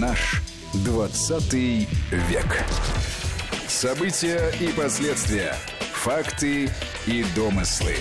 Наш 0.00 0.42
20 0.84 1.54
век. 1.54 2.64
События 3.66 4.52
и 4.60 4.68
последствия. 4.72 5.54
Факты 5.94 6.68
и 7.06 7.24
домыслы. 7.34 7.94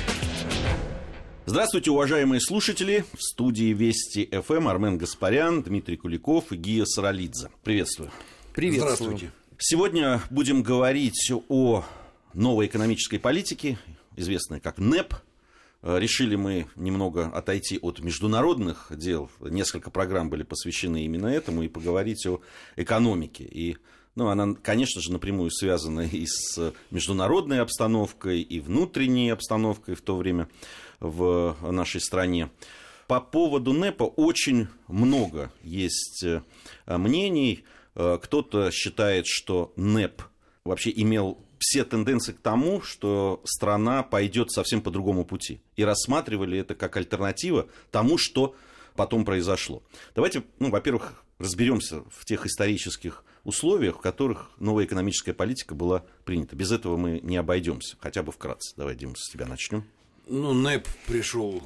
Здравствуйте, 1.46 1.92
уважаемые 1.92 2.42
слушатели. 2.42 3.06
В 3.14 3.22
студии 3.22 3.72
Вести 3.72 4.26
ФМ 4.26 4.68
Армен 4.68 4.98
Гаспарян, 4.98 5.64
Дмитрий 5.64 5.96
Куликов 5.96 6.52
и 6.52 6.58
Гия 6.58 6.84
Саралидзе. 6.84 7.50
Приветствую. 7.64 8.12
Приветствую. 8.54 8.96
Здравствуйте. 8.96 9.32
Сегодня 9.58 10.22
будем 10.30 10.64
говорить 10.64 11.32
о 11.48 11.86
новой 12.34 12.66
экономической 12.66 13.20
политике, 13.20 13.78
известной 14.18 14.60
как 14.60 14.80
НЭП. 14.80 15.14
Э, 15.86 16.00
решили 16.00 16.36
мы 16.36 16.68
немного 16.76 17.28
отойти 17.28 17.78
от 17.80 18.00
международных 18.00 18.88
дел. 18.90 19.30
Несколько 19.40 19.92
программ 19.92 20.32
были 20.32 20.42
посвящены 20.42 21.06
именно 21.06 21.28
этому 21.28 21.62
и 21.62 21.68
поговорить 21.68 22.26
о 22.26 22.42
экономике. 22.76 23.44
И 23.44 23.78
ну, 24.16 24.28
она, 24.28 24.56
конечно 24.56 25.00
же, 25.00 25.12
напрямую 25.12 25.52
связана 25.52 26.02
и 26.02 26.26
с 26.26 26.74
международной 26.90 27.62
обстановкой, 27.62 28.42
и 28.42 28.60
внутренней 28.60 29.30
обстановкой 29.30 29.94
в 29.94 30.02
то 30.02 30.18
время 30.18 30.50
в 31.00 31.56
нашей 31.62 32.02
стране. 32.02 32.50
По 33.06 33.22
поводу 33.22 33.72
НЭПа 33.72 34.06
очень 34.06 34.68
много 34.88 35.52
есть 35.62 36.24
э, 36.24 36.42
мнений. 36.88 37.64
Э, 37.94 38.18
кто-то 38.20 38.72
считает, 38.72 39.28
что 39.28 39.72
НЭП 39.76 40.24
вообще 40.64 40.92
имел 40.96 41.45
все 41.68 41.84
тенденции 41.84 42.32
к 42.32 42.40
тому, 42.40 42.82
что 42.82 43.42
страна 43.44 44.04
пойдет 44.04 44.52
совсем 44.52 44.82
по 44.82 44.92
другому 44.92 45.26
пути. 45.26 45.62
И 45.76 45.84
рассматривали 45.84 46.60
это 46.60 46.76
как 46.76 46.96
альтернатива 46.96 47.68
тому, 47.90 48.20
что 48.20 48.56
потом 48.96 49.26
произошло. 49.26 49.82
Давайте, 50.14 50.44
ну, 50.60 50.70
во-первых, 50.70 51.24
разберемся 51.40 52.04
в 52.12 52.24
тех 52.24 52.46
исторических 52.46 53.24
условиях, 53.44 53.98
в 53.98 54.02
которых 54.02 54.52
новая 54.60 54.86
экономическая 54.86 55.34
политика 55.34 55.74
была 55.74 56.06
принята. 56.24 56.56
Без 56.56 56.72
этого 56.72 56.98
мы 56.98 57.20
не 57.24 57.36
обойдемся, 57.36 57.98
хотя 58.00 58.22
бы 58.22 58.32
вкратце. 58.32 58.76
Давай, 58.78 58.96
Дима, 58.96 59.16
с 59.18 59.32
тебя 59.32 59.48
начнем. 59.48 59.84
Ну, 60.28 60.54
НЭП 60.54 60.88
пришел, 61.08 61.64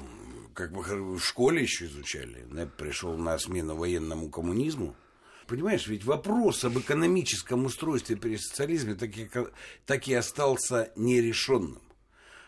как 0.53 0.71
бы 0.71 0.81
в 0.81 1.19
школе 1.19 1.61
еще 1.61 1.87
изучали, 1.87 2.45
НЭП 2.49 2.73
пришел 2.77 3.17
на 3.17 3.37
смену 3.37 3.75
военному 3.75 4.29
коммунизму. 4.29 4.95
Понимаешь, 5.49 5.87
ведь 5.87 6.05
вопрос 6.05 6.63
об 6.63 6.77
экономическом 6.77 7.65
устройстве 7.65 8.15
при 8.15 8.37
социализме 8.37 8.93
так 8.93 9.17
и, 9.17 9.27
так 9.87 10.07
и 10.07 10.13
остался 10.13 10.91
нерешенным. 10.95 11.81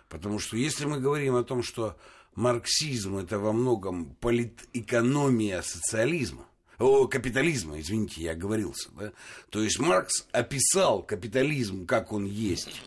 Потому 0.07 0.37
что 0.37 0.55
если 0.55 0.85
мы 0.85 0.99
говорим 0.99 1.35
о 1.35 1.43
том, 1.43 1.63
что 1.63 1.97
марксизм 2.35 3.17
это 3.17 3.39
во 3.39 3.53
многом 3.53 4.13
политэкономия 4.21 5.63
социализма, 5.63 6.45
о, 6.77 7.07
капитализма, 7.07 7.79
извините, 7.79 8.21
я 8.21 8.33
оговорился, 8.33 8.91
да? 8.91 9.13
То 9.49 9.63
есть 9.63 9.79
Маркс 9.79 10.27
описал 10.31 11.01
капитализм, 11.01 11.87
как 11.87 12.11
он 12.11 12.25
есть, 12.25 12.83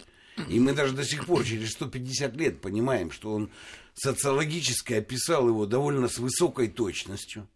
и 0.49 0.61
мы 0.61 0.75
даже 0.75 0.95
до 0.95 1.03
сих 1.03 1.27
пор, 1.27 1.43
через 1.43 1.73
150 1.73 2.37
лет, 2.37 2.61
понимаем, 2.61 3.11
что 3.11 3.33
он 3.33 3.51
социологически 3.95 4.93
описал 4.93 5.49
его 5.49 5.67
довольно 5.67 6.07
с 6.07 6.19
высокой 6.19 6.69
точностью. 6.69 7.49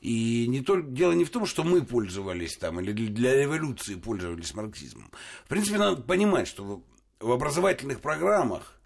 И 0.00 0.46
не 0.46 0.60
только, 0.60 0.88
дело 0.90 1.12
не 1.12 1.24
в 1.24 1.30
том, 1.30 1.44
что 1.44 1.64
мы 1.64 1.84
пользовались 1.84 2.56
там, 2.56 2.80
или 2.80 2.92
для 2.92 3.34
революции 3.34 3.96
пользовались 3.96 4.54
марксизмом. 4.54 5.10
В 5.44 5.48
принципе, 5.48 5.78
надо 5.78 6.02
понимать, 6.02 6.46
что 6.46 6.84
в 7.18 7.32
образовательных 7.32 8.00
программах 8.00 8.78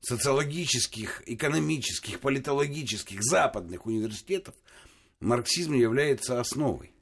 социологических, 0.00 1.22
экономических, 1.26 2.20
политологических 2.20 3.22
западных 3.22 3.86
университетов 3.86 4.54
марксизм 5.20 5.72
является 5.72 6.40
основой. 6.40 6.92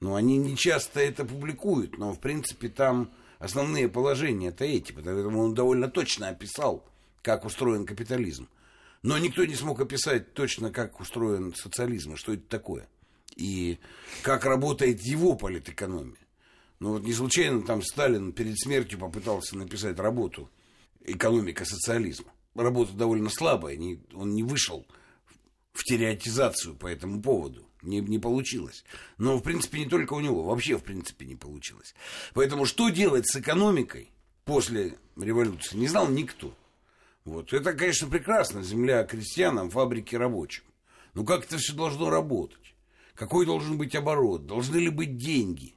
Но 0.00 0.14
они 0.14 0.36
не 0.36 0.56
часто 0.56 1.00
это 1.00 1.24
публикуют, 1.24 1.96
но, 1.96 2.12
в 2.12 2.20
принципе, 2.20 2.68
там 2.68 3.10
основные 3.38 3.88
положения 3.88 4.48
это 4.48 4.64
эти, 4.64 4.92
потому 4.92 5.30
что 5.30 5.38
он 5.38 5.54
довольно 5.54 5.88
точно 5.88 6.28
описал, 6.28 6.84
как 7.22 7.44
устроен 7.46 7.86
капитализм. 7.86 8.48
Но 9.02 9.18
никто 9.18 9.44
не 9.44 9.54
смог 9.54 9.80
описать 9.80 10.34
точно, 10.34 10.70
как 10.70 11.00
устроен 11.00 11.54
социализм, 11.54 12.14
и 12.14 12.16
что 12.16 12.32
это 12.32 12.46
такое. 12.48 12.88
И 13.36 13.78
как 14.22 14.44
работает 14.44 15.00
его 15.02 15.36
политэкономия. 15.36 16.26
Ну 16.80 16.92
вот 16.92 17.02
не 17.02 17.12
случайно 17.12 17.62
там 17.62 17.82
Сталин 17.82 18.32
перед 18.32 18.58
смертью 18.58 18.98
попытался 18.98 19.56
написать 19.56 19.98
работу 19.98 20.50
«Экономика 21.04 21.64
социализма». 21.64 22.32
Работа 22.54 22.94
довольно 22.94 23.28
слабая, 23.28 23.76
не, 23.76 24.00
он 24.14 24.34
не 24.34 24.42
вышел 24.42 24.86
в 25.72 25.84
теоретизацию 25.84 26.74
по 26.74 26.86
этому 26.86 27.20
поводу 27.20 27.66
не, 27.86 28.00
не 28.00 28.18
получилось. 28.18 28.84
Но, 29.18 29.38
в 29.38 29.42
принципе, 29.42 29.78
не 29.80 29.86
только 29.86 30.14
у 30.14 30.20
него, 30.20 30.42
вообще, 30.42 30.76
в 30.76 30.82
принципе, 30.82 31.24
не 31.26 31.36
получилось. 31.36 31.94
Поэтому 32.34 32.66
что 32.66 32.88
делать 32.88 33.28
с 33.28 33.36
экономикой 33.36 34.10
после 34.44 34.96
революции, 35.16 35.76
не 35.76 35.88
знал 35.88 36.08
никто. 36.08 36.54
Вот. 37.26 37.52
Это, 37.52 37.72
конечно, 37.72 38.08
прекрасно, 38.08 38.62
земля 38.62 39.02
крестьянам, 39.04 39.68
фабрики 39.68 40.14
рабочим. 40.14 40.62
Но 41.12 41.24
как 41.24 41.44
это 41.44 41.58
все 41.58 41.74
должно 41.74 42.08
работать? 42.08 42.74
Какой 43.14 43.44
должен 43.44 43.76
быть 43.76 43.96
оборот? 43.96 44.46
Должны 44.46 44.76
ли 44.76 44.88
быть 44.88 45.18
деньги? 45.18 45.74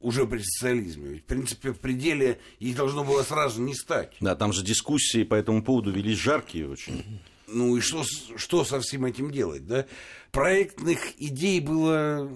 уже 0.00 0.28
при 0.28 0.38
социализме. 0.38 1.08
Ведь, 1.08 1.22
в 1.24 1.26
принципе, 1.26 1.72
в 1.72 1.80
пределе 1.80 2.38
их 2.60 2.76
должно 2.76 3.02
было 3.02 3.24
сразу 3.24 3.60
не 3.60 3.74
стать. 3.74 4.16
Да, 4.20 4.36
там 4.36 4.52
же 4.52 4.64
дискуссии 4.64 5.24
по 5.24 5.34
этому 5.34 5.60
поводу 5.64 5.90
велись 5.90 6.18
жаркие 6.18 6.68
очень. 6.68 7.20
Ну 7.48 7.76
и 7.76 7.80
что, 7.80 8.04
что 8.36 8.64
со 8.64 8.78
всем 8.78 9.06
этим 9.06 9.32
делать, 9.32 9.66
да? 9.66 9.86
Проектных 10.30 11.20
идей 11.20 11.58
было 11.58 12.30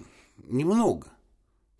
немного 0.48 1.06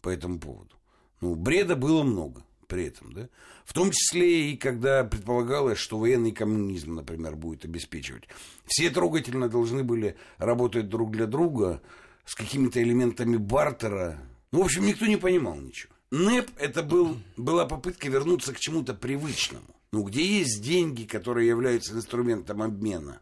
по 0.02 0.08
этому 0.08 0.38
поводу. 0.38 0.76
Ну, 1.20 1.34
бреда 1.34 1.74
было 1.74 2.04
много 2.04 2.44
при 2.72 2.86
этом, 2.86 3.12
да? 3.12 3.28
В 3.64 3.72
том 3.72 3.90
числе 3.90 4.50
и 4.50 4.56
когда 4.56 5.04
предполагалось, 5.04 5.78
что 5.78 5.98
военный 5.98 6.32
коммунизм, 6.32 6.94
например, 6.94 7.36
будет 7.36 7.64
обеспечивать. 7.64 8.24
Все 8.66 8.90
трогательно 8.90 9.48
должны 9.48 9.84
были 9.84 10.16
работать 10.38 10.88
друг 10.88 11.10
для 11.10 11.26
друга 11.26 11.82
с 12.24 12.34
какими-то 12.34 12.82
элементами 12.82 13.36
бартера. 13.36 14.18
Ну, 14.52 14.62
в 14.62 14.64
общем, 14.64 14.86
никто 14.86 15.06
не 15.06 15.16
понимал 15.16 15.56
ничего. 15.56 15.92
НЭП– 16.10 16.50
это 16.58 16.82
был, 16.82 17.18
была 17.36 17.66
попытка 17.66 18.08
вернуться 18.08 18.52
к 18.52 18.58
чему-то 18.58 18.94
привычному 18.94 19.74
ну, 19.92 20.04
где 20.04 20.38
есть 20.38 20.62
деньги, 20.62 21.04
которые 21.04 21.48
являются 21.48 21.94
инструментом 21.94 22.62
обмена, 22.62 23.20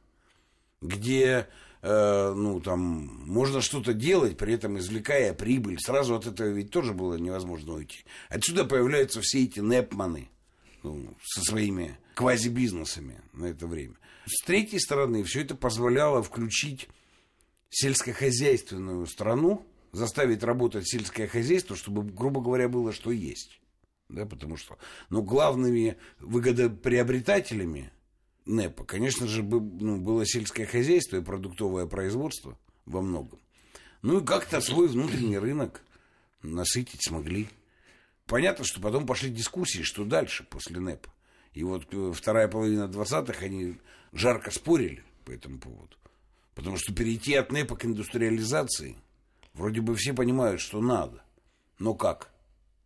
где, 0.80 1.48
э, 1.82 2.32
ну, 2.34 2.60
там, 2.60 2.80
можно 3.26 3.60
что-то 3.60 3.92
делать, 3.94 4.36
при 4.36 4.54
этом 4.54 4.78
извлекая 4.78 5.34
прибыль, 5.34 5.78
сразу 5.78 6.14
от 6.14 6.26
этого 6.26 6.48
ведь 6.48 6.70
тоже 6.70 6.92
было 6.92 7.14
невозможно 7.14 7.74
уйти. 7.74 8.04
Отсюда 8.28 8.64
появляются 8.64 9.20
все 9.20 9.44
эти 9.44 9.60
непманы 9.60 10.28
ну, 10.82 11.14
со 11.24 11.42
своими 11.42 11.98
квазибизнесами 12.14 13.20
на 13.32 13.46
это 13.46 13.66
время. 13.66 13.96
С 14.26 14.44
третьей 14.44 14.78
стороны, 14.78 15.24
все 15.24 15.42
это 15.42 15.54
позволяло 15.54 16.22
включить 16.22 16.88
сельскохозяйственную 17.70 19.06
страну, 19.06 19.64
заставить 19.92 20.42
работать 20.42 20.88
сельское 20.88 21.26
хозяйство, 21.26 21.76
чтобы, 21.76 22.02
грубо 22.02 22.40
говоря, 22.40 22.68
было 22.68 22.92
что 22.92 23.10
есть 23.10 23.60
да, 24.10 24.26
потому 24.26 24.56
что, 24.56 24.78
ну, 25.08 25.22
главными 25.22 25.96
выгодоприобретателями 26.18 27.92
НЭПа, 28.50 28.84
конечно 28.84 29.26
же, 29.26 29.42
ну, 29.42 30.00
было 30.00 30.26
сельское 30.26 30.66
хозяйство 30.66 31.16
и 31.16 31.22
продуктовое 31.22 31.86
производство 31.86 32.58
во 32.84 33.00
многом. 33.00 33.40
Ну 34.02 34.20
и 34.20 34.24
как-то 34.24 34.60
свой 34.60 34.88
внутренний 34.88 35.38
рынок 35.38 35.82
насытить 36.42 37.04
смогли. 37.06 37.48
Понятно, 38.26 38.64
что 38.64 38.80
потом 38.80 39.06
пошли 39.06 39.30
дискуссии, 39.30 39.82
что 39.82 40.04
дальше 40.04 40.44
после 40.44 40.80
НЭПа. 40.80 41.12
И 41.52 41.62
вот 41.62 41.86
э, 41.92 42.12
вторая 42.14 42.48
половина 42.48 42.84
20-х 42.84 43.44
они 43.44 43.76
жарко 44.12 44.50
спорили 44.50 45.04
по 45.24 45.32
этому 45.32 45.58
поводу. 45.58 45.96
Потому 46.54 46.76
что 46.76 46.94
перейти 46.94 47.34
от 47.34 47.52
НЭПа 47.52 47.76
к 47.76 47.84
индустриализации, 47.84 48.96
вроде 49.54 49.80
бы 49.80 49.94
все 49.94 50.12
понимают, 50.12 50.60
что 50.60 50.80
надо. 50.80 51.22
Но 51.78 51.94
как? 51.94 52.32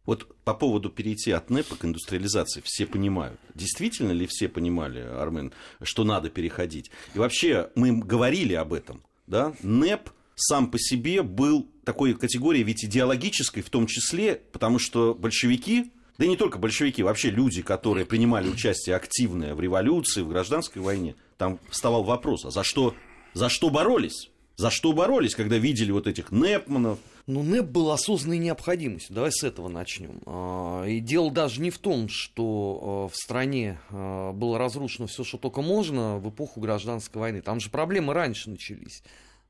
Вот 0.06 0.36
по 0.44 0.52
поводу 0.52 0.90
перейти 0.90 1.30
от 1.30 1.50
НЭПа 1.50 1.76
к 1.76 1.84
индустриализации 1.84 2.62
все 2.64 2.86
понимают. 2.86 3.40
Действительно 3.54 4.12
ли 4.12 4.26
все 4.26 4.48
понимали, 4.48 5.00
Армен, 5.00 5.52
что 5.82 6.04
надо 6.04 6.28
переходить? 6.28 6.90
И 7.14 7.18
вообще 7.18 7.70
мы 7.74 7.96
говорили 7.98 8.54
об 8.54 8.74
этом. 8.74 9.02
Да? 9.26 9.54
НЭП 9.62 10.10
сам 10.36 10.70
по 10.70 10.78
себе 10.78 11.22
был 11.22 11.68
такой 11.84 12.14
категорией 12.14 12.64
ведь 12.64 12.84
идеологической 12.84 13.62
в 13.62 13.70
том 13.70 13.86
числе, 13.86 14.42
потому 14.52 14.78
что 14.78 15.14
большевики, 15.14 15.92
да 16.18 16.26
и 16.26 16.28
не 16.28 16.36
только 16.36 16.58
большевики, 16.58 17.02
вообще 17.02 17.30
люди, 17.30 17.62
которые 17.62 18.04
принимали 18.04 18.48
участие 18.48 18.96
активное 18.96 19.54
в 19.54 19.60
революции, 19.60 20.22
в 20.22 20.28
гражданской 20.28 20.82
войне, 20.82 21.14
там 21.38 21.58
вставал 21.70 22.04
вопрос, 22.04 22.44
а 22.44 22.50
за 22.50 22.62
что, 22.62 22.94
за 23.32 23.48
что 23.48 23.70
боролись? 23.70 24.30
За 24.56 24.70
что 24.70 24.92
боролись, 24.92 25.34
когда 25.34 25.58
видели 25.58 25.90
вот 25.90 26.06
этих 26.06 26.30
Непманов, 26.30 26.98
ну, 27.26 27.42
НЭП 27.42 27.64
был 27.66 27.90
осознанной 27.90 28.36
необходимостью. 28.36 29.14
Давай 29.14 29.32
с 29.32 29.42
этого 29.42 29.68
начнем. 29.68 30.20
А, 30.26 30.84
и 30.84 31.00
дело 31.00 31.30
даже 31.30 31.62
не 31.62 31.70
в 31.70 31.78
том, 31.78 32.08
что 32.10 33.06
а, 33.06 33.08
в 33.08 33.16
стране 33.16 33.80
а, 33.90 34.32
было 34.32 34.58
разрушено 34.58 35.06
все, 35.06 35.24
что 35.24 35.38
только 35.38 35.62
можно 35.62 36.18
в 36.18 36.28
эпоху 36.28 36.60
гражданской 36.60 37.20
войны. 37.20 37.40
Там 37.40 37.60
же 37.60 37.70
проблемы 37.70 38.12
раньше 38.12 38.50
начались. 38.50 39.02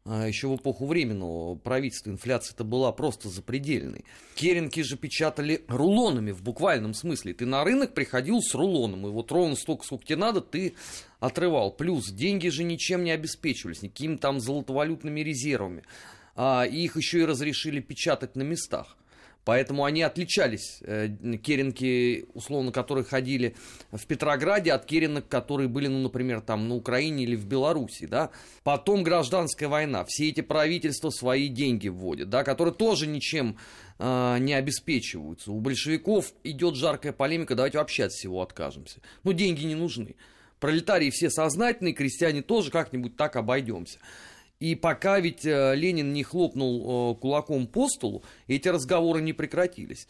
еще 0.04 0.46
в 0.46 0.54
эпоху 0.54 0.86
временного 0.86 1.56
правительства 1.56 2.10
инфляция-то 2.10 2.62
была 2.62 2.92
просто 2.92 3.28
запредельной. 3.28 4.04
Керенки 4.36 4.80
же 4.84 4.96
печатали 4.96 5.64
рулонами 5.66 6.30
в 6.30 6.42
буквальном 6.42 6.94
смысле. 6.94 7.34
Ты 7.34 7.44
на 7.44 7.64
рынок 7.64 7.92
приходил 7.92 8.40
с 8.40 8.54
рулоном, 8.54 9.08
и 9.08 9.10
вот 9.10 9.32
ровно 9.32 9.56
столько, 9.56 9.84
сколько 9.84 10.04
тебе 10.04 10.16
надо, 10.16 10.42
ты 10.42 10.74
отрывал. 11.18 11.72
Плюс 11.72 12.08
деньги 12.08 12.48
же 12.50 12.62
ничем 12.62 13.02
не 13.02 13.10
обеспечивались, 13.10 13.82
никакими 13.82 14.14
там 14.14 14.38
золотовалютными 14.38 15.22
резервами. 15.22 15.82
А, 16.36 16.64
их 16.64 16.96
еще 16.96 17.20
и 17.20 17.24
разрешили 17.24 17.80
печатать 17.80 18.36
на 18.36 18.42
местах. 18.42 18.96
Поэтому 19.44 19.84
они 19.84 20.00
отличались, 20.02 20.78
э, 20.82 21.08
керенки, 21.42 22.26
условно, 22.32 22.72
которые 22.72 23.04
ходили 23.04 23.54
в 23.92 24.06
Петрограде, 24.06 24.72
от 24.72 24.86
керенок, 24.86 25.28
которые 25.28 25.68
были, 25.68 25.86
ну, 25.86 25.98
например, 25.98 26.40
там 26.40 26.66
на 26.66 26.74
Украине 26.74 27.24
или 27.24 27.36
в 27.36 27.46
Беларуси, 27.46 28.06
да. 28.06 28.30
Потом 28.62 29.02
гражданская 29.02 29.68
война, 29.68 30.04
все 30.06 30.30
эти 30.30 30.40
правительства 30.40 31.10
свои 31.10 31.48
деньги 31.48 31.88
вводят, 31.88 32.30
да, 32.30 32.42
которые 32.42 32.74
тоже 32.74 33.06
ничем 33.06 33.58
э, 33.98 34.38
не 34.40 34.54
обеспечиваются. 34.54 35.52
У 35.52 35.60
большевиков 35.60 36.32
идет 36.42 36.74
жаркая 36.76 37.12
полемика, 37.12 37.54
давайте 37.54 37.78
вообще 37.78 38.04
от 38.04 38.12
всего 38.12 38.40
откажемся. 38.40 39.00
Ну, 39.24 39.34
деньги 39.34 39.64
не 39.64 39.74
нужны. 39.74 40.16
Пролетарии 40.58 41.10
все 41.10 41.28
сознательные, 41.28 41.92
крестьяне 41.92 42.40
тоже 42.40 42.70
как-нибудь 42.70 43.18
так 43.18 43.36
обойдемся. 43.36 43.98
И 44.60 44.74
пока 44.74 45.20
ведь 45.20 45.44
э, 45.44 45.74
Ленин 45.74 46.12
не 46.12 46.22
хлопнул 46.22 47.12
э, 47.12 47.20
кулаком 47.20 47.66
по 47.66 47.88
столу, 47.88 48.22
эти 48.46 48.68
разговоры 48.68 49.20
не 49.20 49.32
прекратились. 49.32 50.06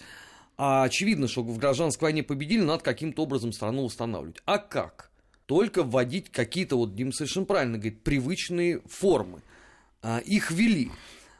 А 0.56 0.84
очевидно, 0.84 1.26
что 1.26 1.42
в 1.42 1.58
гражданской 1.58 2.06
войне 2.06 2.22
победили, 2.22 2.60
надо 2.60 2.82
каким-то 2.84 3.22
образом 3.22 3.52
страну 3.52 3.84
восстанавливать. 3.84 4.40
А 4.44 4.58
как? 4.58 5.10
Только 5.46 5.82
вводить 5.82 6.30
какие-то, 6.30 6.76
вот 6.76 6.94
Дим 6.94 7.12
совершенно 7.12 7.46
правильно 7.46 7.78
говорит, 7.78 8.02
привычные 8.02 8.80
формы. 8.86 9.42
А, 10.02 10.18
их 10.18 10.50
ввели. 10.50 10.90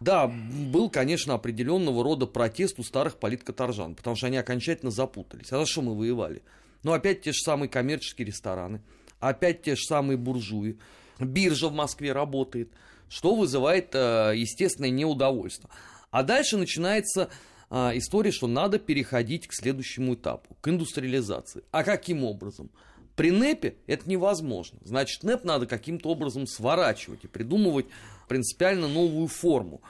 Да, 0.01 0.27
был, 0.27 0.91
конечно, 0.91 1.35
определенного 1.35 2.03
рода 2.03 2.27
протест 2.27 2.79
у 2.79 2.83
старых 2.83 3.17
политкоторжан, 3.17 3.95
потому 3.95 4.17
что 4.17 4.27
они 4.27 4.37
окончательно 4.37 4.91
запутались. 4.91 5.53
А 5.53 5.59
за 5.59 5.67
что 5.67 5.83
мы 5.83 5.97
воевали? 5.97 6.43
Ну, 6.83 6.93
опять 6.93 7.23
те 7.23 7.33
же 7.33 7.39
самые 7.39 7.69
коммерческие 7.69 8.27
рестораны, 8.27 8.83
опять 9.21 9.63
те 9.63 9.77
же 9.77 9.83
самые 9.85 10.19
буржуи, 10.19 10.79
биржа 11.21 11.69
в 11.69 11.75
Москве 11.75 12.13
работает– 12.13 12.71
что 13.15 13.37
вызывает, 13.37 13.95
э, 13.95 14.33
естественное 14.35 14.91
неудовольствие. 14.91 15.71
А 16.11 16.25
дальше 16.25 16.57
начинается 16.57 17.31
э, 17.71 17.77
история, 17.95 18.33
что 18.33 18.49
надо 18.49 18.81
переходить 18.81 19.47
к 19.47 19.55
следующему 19.55 20.15
этапу, 20.15 20.57
к 20.61 20.67
индустриализации. 20.67 21.63
А 21.71 21.85
каким 21.85 22.25
образом? 22.25 22.71
При 23.15 23.31
НЭПе 23.31 23.77
это 23.87 24.11
невозможно. 24.11 24.81
Значит, 24.83 25.23
НЭП 25.23 25.45
надо 25.45 25.67
каким-то 25.67 26.09
образом 26.09 26.49
сворачивать 26.49 27.23
и 27.23 27.29
придумывать 27.29 27.87
принципиально 28.27 28.89
новую 28.89 29.29
форму. 29.29 29.81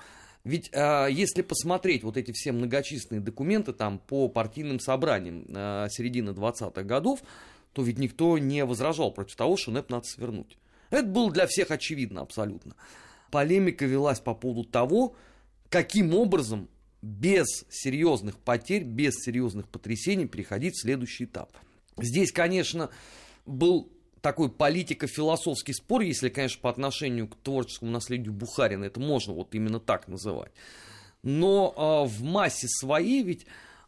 Ведь 0.45 0.69
э, 0.73 1.09
если 1.11 1.41
посмотреть 1.41 2.03
вот 2.03 2.19
эти 2.19 2.31
все 2.33 2.53
многочисленные 2.53 3.23
документы 3.23 3.73
там 3.73 4.01
по 4.01 4.29
партийным 4.29 4.81
собраниям 4.81 5.47
середины 5.89 6.31
20-х 6.31 6.83
годов, 6.83 7.21
то 7.73 7.83
ведь 7.83 7.99
никто 7.99 8.37
не 8.37 8.67
возражал 8.67 9.13
против 9.13 9.35
того, 9.37 9.57
что 9.57 9.71
НЭП 9.71 9.89
надо 9.89 10.05
свернуть. 10.05 10.59
Это 10.91 11.07
было 11.07 11.33
для 11.33 11.47
всех 11.47 11.71
очевидно 11.71 12.21
абсолютно 12.21 12.75
полемика 13.35 13.85
велась 13.85 14.21
по 14.21 14.33
поводу 14.33 14.63
того, 14.63 15.17
каким 15.69 16.15
образом 16.15 16.69
без 17.03 17.67
серьезных 17.69 18.39
потерь, 18.39 18.85
без 18.85 19.15
серьезных 19.15 19.69
потрясений 19.69 20.29
переходить 20.29 20.77
в 20.77 20.83
следующий 20.83 21.25
этап. 21.25 21.51
Здесь, 21.99 22.31
конечно, 22.31 22.91
был 23.45 23.91
такой 24.21 24.53
политико-философский 24.53 25.73
спор, 25.73 26.03
если, 26.03 26.29
конечно, 26.29 26.61
по 26.63 26.71
отношению 26.71 27.27
к 27.27 27.35
творческому 27.35 27.91
наследию 27.91 28.33
Бухарина 28.33 28.85
это 28.85 29.01
можно 29.01 29.35
вот 29.35 29.53
именно 29.57 29.81
так 29.81 30.07
называть. 30.07 30.53
Но 31.25 31.75
э, 31.77 32.09
в 32.09 32.23
массе 32.23 32.69
своей 32.69 33.25
ведь, 33.25 33.47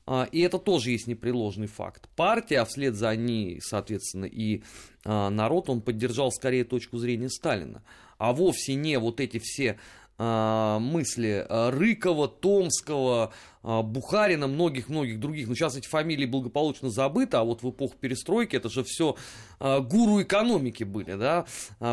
э, 0.08 0.26
и 0.32 0.40
это 0.40 0.58
тоже 0.58 0.90
есть 0.90 1.06
непреложный 1.06 1.68
факт, 1.68 2.08
партия, 2.16 2.58
а 2.58 2.64
вслед 2.64 2.96
за 2.96 3.14
ней, 3.14 3.60
соответственно, 3.62 4.24
и 4.24 4.64
э, 5.04 5.28
народ, 5.28 5.70
он 5.70 5.82
поддержал 5.82 6.32
скорее 6.32 6.64
точку 6.64 6.98
зрения 6.98 7.30
Сталина 7.30 7.84
а 8.18 8.32
вовсе 8.32 8.74
не 8.74 8.98
вот 8.98 9.20
эти 9.20 9.38
все 9.38 9.78
а, 10.18 10.78
мысли 10.78 11.44
а, 11.46 11.70
Рыкова, 11.70 12.28
Томского, 12.28 13.34
а, 13.62 13.82
Бухарина, 13.82 14.46
многих-многих 14.46 15.20
других. 15.20 15.46
Но 15.46 15.54
сейчас 15.54 15.76
эти 15.76 15.86
фамилии 15.86 16.24
благополучно 16.24 16.88
забыты, 16.88 17.36
а 17.36 17.44
вот 17.44 17.62
в 17.62 17.70
эпоху 17.70 17.94
перестройки 18.00 18.56
это 18.56 18.70
же 18.70 18.82
все 18.84 19.16
гуру 19.58 20.22
экономики 20.22 20.84
были, 20.84 21.14
да, 21.14 21.46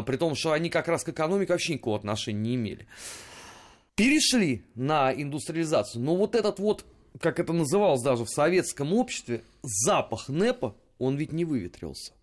при 0.06 0.18
том, 0.18 0.36
что 0.36 0.52
они 0.52 0.70
как 0.70 0.88
раз 0.88 1.04
к 1.04 1.10
экономике 1.10 1.54
вообще 1.54 1.74
никакого 1.74 1.98
отношения 1.98 2.40
не 2.40 2.56
имели. 2.56 2.88
Перешли 3.96 4.66
на 4.76 5.14
индустриализацию, 5.14 6.02
но 6.02 6.16
вот 6.16 6.36
этот 6.36 6.60
вот, 6.60 6.86
как 7.20 7.40
это 7.40 7.54
называлось 7.54 8.02
даже 8.02 8.26
в 8.26 8.30
советском 8.30 8.94
обществе, 8.94 9.44
запах 9.62 10.30
НЭПа, 10.30 10.76
он 10.98 11.16
ведь 11.16 11.32
не 11.32 11.46
выветрился. 11.46 12.14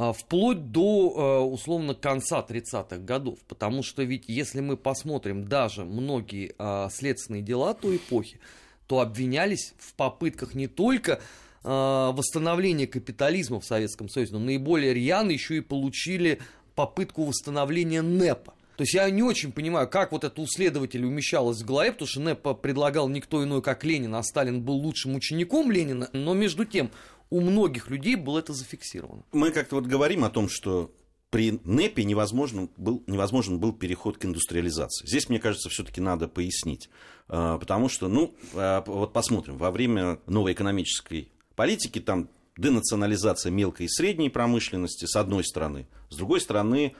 А, 0.00 0.14
вплоть 0.14 0.72
до, 0.72 1.12
а, 1.14 1.40
условно, 1.44 1.94
конца 1.94 2.40
30-х 2.40 2.96
годов. 2.96 3.38
Потому 3.46 3.82
что 3.82 4.02
ведь, 4.02 4.24
если 4.28 4.60
мы 4.60 4.78
посмотрим 4.78 5.46
даже 5.46 5.84
многие 5.84 6.54
а, 6.56 6.88
следственные 6.90 7.42
дела 7.42 7.74
той 7.74 7.96
эпохи, 7.96 8.40
то 8.86 9.00
обвинялись 9.00 9.74
в 9.78 9.92
попытках 9.94 10.54
не 10.54 10.66
только 10.66 11.20
восстановления 11.62 12.86
капитализма 12.86 13.60
в 13.60 13.66
Советском 13.66 14.08
Союзе, 14.08 14.32
но 14.32 14.38
наиболее 14.38 14.94
рьяно 14.94 15.30
еще 15.30 15.58
и 15.58 15.60
получили 15.60 16.38
попытку 16.74 17.24
восстановления 17.24 18.00
НЭПа. 18.00 18.54
То 18.76 18.82
есть 18.82 18.94
я 18.94 19.10
не 19.10 19.22
очень 19.22 19.52
понимаю, 19.52 19.86
как 19.86 20.10
вот 20.10 20.24
это 20.24 20.40
у 20.40 20.46
следователя 20.46 21.06
умещалось 21.06 21.60
в 21.60 21.66
голове, 21.66 21.92
потому 21.92 22.08
что 22.08 22.20
НЭПа 22.20 22.54
предлагал 22.54 23.10
никто 23.10 23.44
иной, 23.44 23.60
как 23.60 23.84
Ленин, 23.84 24.14
а 24.14 24.22
Сталин 24.22 24.62
был 24.62 24.76
лучшим 24.76 25.14
учеником 25.14 25.70
Ленина, 25.70 26.08
но 26.14 26.32
между 26.32 26.64
тем 26.64 26.90
у 27.30 27.40
многих 27.40 27.88
людей 27.88 28.16
было 28.16 28.40
это 28.40 28.52
зафиксировано. 28.52 29.22
Мы 29.32 29.50
как-то 29.50 29.76
вот 29.76 29.86
говорим 29.86 30.24
о 30.24 30.30
том, 30.30 30.48
что 30.48 30.92
при 31.30 31.60
НЭПе 31.64 32.04
невозможен 32.04 32.68
был, 32.76 33.04
невозможен 33.06 33.60
был 33.60 33.72
переход 33.72 34.18
к 34.18 34.24
индустриализации. 34.24 35.06
Здесь, 35.06 35.28
мне 35.28 35.38
кажется, 35.38 35.68
все-таки 35.68 36.00
надо 36.00 36.26
пояснить. 36.26 36.90
А, 37.28 37.56
потому 37.58 37.88
что, 37.88 38.08
ну, 38.08 38.34
а, 38.54 38.82
вот 38.84 39.12
посмотрим, 39.12 39.56
во 39.56 39.70
время 39.70 40.18
новой 40.26 40.52
экономической 40.52 41.30
политики 41.54 42.00
там 42.00 42.28
денационализация 42.56 43.50
мелкой 43.50 43.86
и 43.86 43.88
средней 43.88 44.28
промышленности, 44.28 45.06
с 45.06 45.14
одной 45.14 45.44
стороны. 45.44 45.86
С 46.10 46.16
другой 46.16 46.40
стороны, 46.40 46.94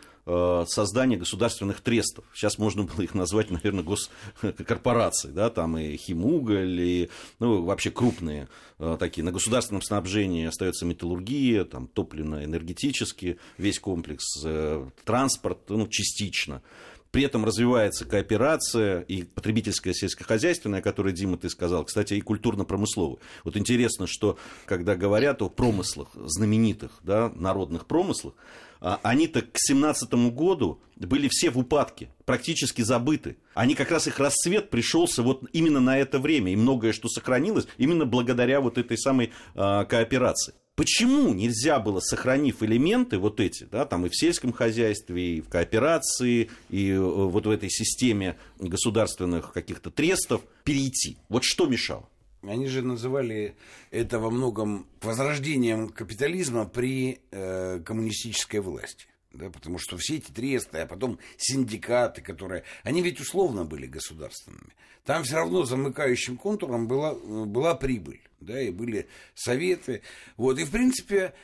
создание 0.66 1.18
государственных 1.18 1.80
трестов. 1.80 2.24
Сейчас 2.34 2.58
можно 2.58 2.84
было 2.84 3.02
их 3.02 3.14
назвать, 3.14 3.50
наверное, 3.50 3.84
госкорпорации, 3.84 5.30
да, 5.30 5.50
там 5.50 5.78
и 5.78 5.96
Химуголь, 5.96 6.80
и 6.80 7.10
ну, 7.38 7.62
вообще 7.62 7.90
крупные 7.90 8.48
э, 8.78 8.96
такие. 8.98 9.24
На 9.24 9.32
государственном 9.32 9.82
снабжении 9.82 10.46
остается 10.46 10.86
металлургия, 10.86 11.64
там, 11.64 11.86
топливно-энергетический 11.86 13.38
весь 13.58 13.78
комплекс, 13.78 14.24
э, 14.44 14.88
транспорт, 15.04 15.58
ну, 15.68 15.86
частично. 15.88 16.62
При 17.10 17.24
этом 17.24 17.44
развивается 17.44 18.04
кооперация 18.04 19.00
и 19.00 19.24
потребительская 19.24 19.92
сельскохозяйственная, 19.92 20.78
о 20.78 20.82
которой, 20.82 21.12
Дима, 21.12 21.36
ты 21.36 21.48
сказал, 21.50 21.84
кстати, 21.84 22.14
и 22.14 22.20
культурно-промысловая. 22.20 23.18
Вот 23.44 23.56
интересно, 23.56 24.06
что 24.06 24.38
когда 24.64 24.94
говорят 24.94 25.42
о 25.42 25.48
промыслах, 25.48 26.08
знаменитых 26.14 26.92
да, 27.02 27.32
народных 27.34 27.86
промыслах, 27.86 28.34
а, 28.80 29.00
они-то 29.02 29.42
к 29.42 29.56
17 29.56 30.12
году 30.32 30.80
были 30.96 31.28
все 31.28 31.50
в 31.50 31.58
упадке, 31.58 32.10
практически 32.24 32.82
забыты. 32.82 33.36
Они 33.54 33.74
как 33.74 33.90
раз 33.90 34.06
их 34.06 34.18
расцвет 34.18 34.70
пришелся 34.70 35.22
вот 35.22 35.44
именно 35.52 35.80
на 35.80 35.98
это 35.98 36.18
время, 36.18 36.52
и 36.52 36.56
многое, 36.56 36.92
что 36.92 37.08
сохранилось, 37.08 37.66
именно 37.76 38.06
благодаря 38.06 38.60
вот 38.60 38.78
этой 38.78 38.96
самой 38.96 39.32
э, 39.54 39.84
кооперации. 39.84 40.54
Почему 40.76 41.34
нельзя 41.34 41.78
было, 41.78 42.00
сохранив 42.00 42.62
элементы 42.62 43.18
вот 43.18 43.38
эти, 43.38 43.64
да, 43.64 43.84
там 43.84 44.06
и 44.06 44.08
в 44.08 44.16
сельском 44.16 44.52
хозяйстве, 44.52 45.36
и 45.36 45.40
в 45.42 45.48
кооперации, 45.48 46.48
и 46.70 46.90
э, 46.90 46.98
вот 46.98 47.46
в 47.46 47.50
этой 47.50 47.68
системе 47.68 48.38
государственных 48.58 49.52
каких-то 49.52 49.90
трестов 49.90 50.42
перейти? 50.64 51.18
Вот 51.28 51.44
что 51.44 51.66
мешало? 51.66 52.08
Они 52.42 52.66
же 52.68 52.80
называли 52.80 53.56
это 53.90 54.18
во 54.18 54.30
многом 54.30 54.86
возрождением 55.02 55.90
капитализма 55.90 56.64
при 56.64 57.20
э, 57.30 57.80
коммунистической 57.84 58.60
власти. 58.60 59.09
Да, 59.32 59.48
потому 59.48 59.78
что 59.78 59.96
все 59.96 60.16
эти 60.16 60.30
тресты, 60.32 60.78
а 60.78 60.86
потом 60.86 61.18
синдикаты, 61.36 62.20
которые... 62.20 62.64
Они 62.82 63.00
ведь 63.00 63.20
условно 63.20 63.64
были 63.64 63.86
государственными. 63.86 64.74
Там 65.04 65.22
все 65.22 65.36
равно 65.36 65.64
замыкающим 65.64 66.36
контуром 66.36 66.88
была, 66.88 67.14
была 67.14 67.74
прибыль. 67.74 68.20
Да, 68.40 68.60
и 68.60 68.70
были 68.70 69.06
советы. 69.34 70.02
Вот, 70.36 70.58
и 70.58 70.64
в 70.64 70.70
принципе, 70.70 71.34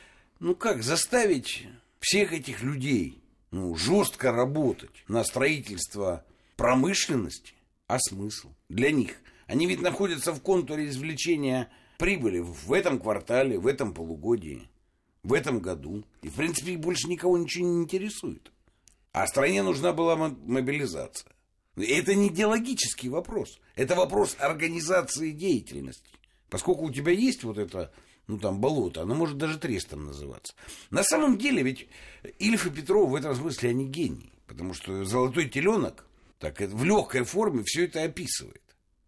ну 0.41 0.55
как, 0.55 0.83
заставить 0.83 1.67
всех 2.01 2.33
этих 2.33 2.63
людей 2.63 3.23
ну, 3.51 3.77
жестко 3.77 4.33
работать 4.33 5.05
на 5.09 5.23
строительство 5.25 6.25
промышленности, 6.57 7.55
а 7.87 7.99
смысл 8.01 8.51
для 8.69 8.91
них? 8.91 9.17
Они 9.47 9.67
ведь 9.67 9.81
находятся 9.81 10.33
в 10.33 10.41
контуре 10.41 10.89
извлечения 10.89 11.71
прибыли 11.99 12.41
в 12.41 12.73
этом 12.73 12.99
квартале, 12.99 13.59
в 13.59 13.67
этом 13.67 13.95
полугодии, 13.95 14.69
в 15.27 15.33
этом 15.33 15.59
году. 15.59 16.05
И, 16.23 16.29
в 16.29 16.35
принципе, 16.35 16.77
больше 16.77 17.09
никого 17.09 17.37
ничего 17.37 17.67
не 17.67 17.83
интересует. 17.83 18.53
А 19.13 19.27
стране 19.27 19.63
нужна 19.63 19.93
была 19.93 20.15
мобилизация. 20.17 21.33
Это 21.77 22.15
не 22.15 22.29
идеологический 22.29 23.09
вопрос. 23.09 23.59
Это 23.75 23.97
вопрос 23.97 24.37
организации 24.39 25.33
деятельности. 25.33 26.11
Поскольку 26.49 26.85
у 26.85 26.93
тебя 26.93 27.13
есть 27.13 27.43
вот 27.43 27.59
это, 27.59 27.93
ну 28.29 28.39
там, 28.39 28.61
болото, 28.61 29.03
оно 29.03 29.15
может 29.15 29.37
даже 29.37 29.59
трестом 29.59 30.07
называться. 30.07 30.55
На 30.91 31.03
самом 31.03 31.39
деле 31.39 31.63
ведь 31.63 31.89
Ильф 32.39 32.67
и 32.67 32.71
Петров 32.71 33.11
в 33.11 33.15
этом 33.17 33.35
смысле 33.35 33.71
они 33.71 33.85
гении. 33.85 34.33
Потому 34.47 34.75
что 34.75 35.05
«Золотой 35.05 35.49
теленок» 35.49 36.07
так, 36.39 36.61
в 36.61 36.85
легкой 36.85 37.25
форме 37.25 37.65
все 37.65 37.87
это 37.87 38.05
описывает. 38.05 38.63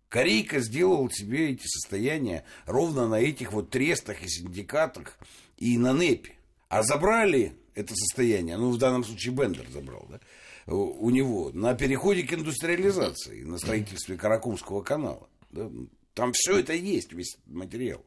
Корейка 0.08 0.58
сделал 0.60 1.08
себе 1.10 1.50
эти 1.50 1.66
состояния 1.66 2.44
ровно 2.66 3.06
на 3.06 3.20
этих 3.20 3.52
вот 3.52 3.70
трестах 3.70 4.22
и 4.22 4.28
синдикатах 4.28 5.16
и 5.58 5.76
на 5.78 5.92
НЭПе. 5.92 6.32
А 6.68 6.82
забрали 6.82 7.54
это 7.74 7.94
состояние, 7.94 8.56
ну, 8.56 8.70
в 8.70 8.78
данном 8.78 9.04
случае 9.04 9.34
Бендер 9.34 9.66
забрал, 9.70 10.06
да, 10.10 10.20
у 10.66 11.08
него 11.10 11.50
на 11.52 11.74
переходе 11.74 12.24
к 12.24 12.32
индустриализации, 12.34 13.42
на 13.42 13.58
строительстве 13.58 14.16
Каракумского 14.16 14.82
канала. 14.82 15.28
Да? 15.50 15.70
Там 16.12 16.32
все 16.34 16.58
это 16.58 16.74
есть, 16.74 17.12
весь 17.12 17.38
материал. 17.46 18.04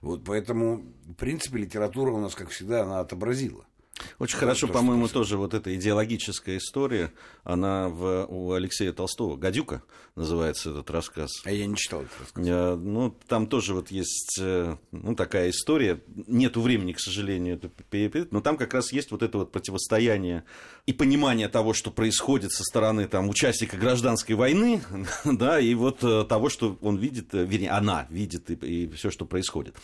Вот 0.00 0.22
поэтому, 0.24 0.84
в 1.06 1.14
принципе, 1.14 1.58
литература 1.58 2.12
у 2.12 2.20
нас, 2.20 2.34
как 2.34 2.50
всегда, 2.50 2.82
она 2.82 3.00
отобразила. 3.00 3.66
Очень 4.18 4.38
хорошо, 4.38 4.66
по-моему, 4.66 5.08
тоже 5.08 5.36
вот 5.36 5.54
эта 5.54 5.74
идеологическая 5.74 6.56
история, 6.58 7.12
она 7.44 7.88
в, 7.88 8.26
у 8.28 8.52
Алексея 8.52 8.92
Толстого, 8.92 9.36
«Гадюка» 9.36 9.82
называется 10.16 10.70
этот 10.70 10.90
рассказ. 10.90 11.30
А 11.44 11.50
я 11.50 11.66
не 11.66 11.76
читал 11.76 12.02
этот 12.02 12.20
рассказ. 12.20 12.46
А, 12.48 12.76
ну, 12.76 13.16
там 13.28 13.46
тоже 13.46 13.74
вот 13.74 13.90
есть 13.90 14.38
э, 14.40 14.76
ну, 14.92 15.14
такая 15.14 15.50
история. 15.50 16.00
Нету 16.26 16.60
времени, 16.60 16.92
к 16.92 17.00
сожалению, 17.00 17.56
это 17.56 17.68
перепеть, 17.68 18.32
но 18.32 18.40
там 18.40 18.56
как 18.56 18.74
раз 18.74 18.92
есть 18.92 19.10
вот 19.10 19.22
это 19.22 19.38
вот 19.38 19.52
противостояние 19.52 20.44
и 20.86 20.92
понимание 20.92 21.48
того, 21.48 21.72
что 21.72 21.90
происходит 21.90 22.52
со 22.52 22.62
стороны 22.64 23.06
там, 23.06 23.28
участника 23.28 23.76
гражданской 23.76 24.34
войны, 24.34 24.82
да, 25.24 25.60
и 25.60 25.74
вот 25.74 26.02
э, 26.02 26.24
того, 26.28 26.48
что 26.48 26.78
он 26.80 26.96
видит, 26.96 27.32
вернее, 27.32 27.70
она 27.70 28.06
видит 28.10 28.50
и, 28.50 28.54
и 28.54 28.88
все, 28.90 29.10
что 29.10 29.24
происходит. 29.24 29.76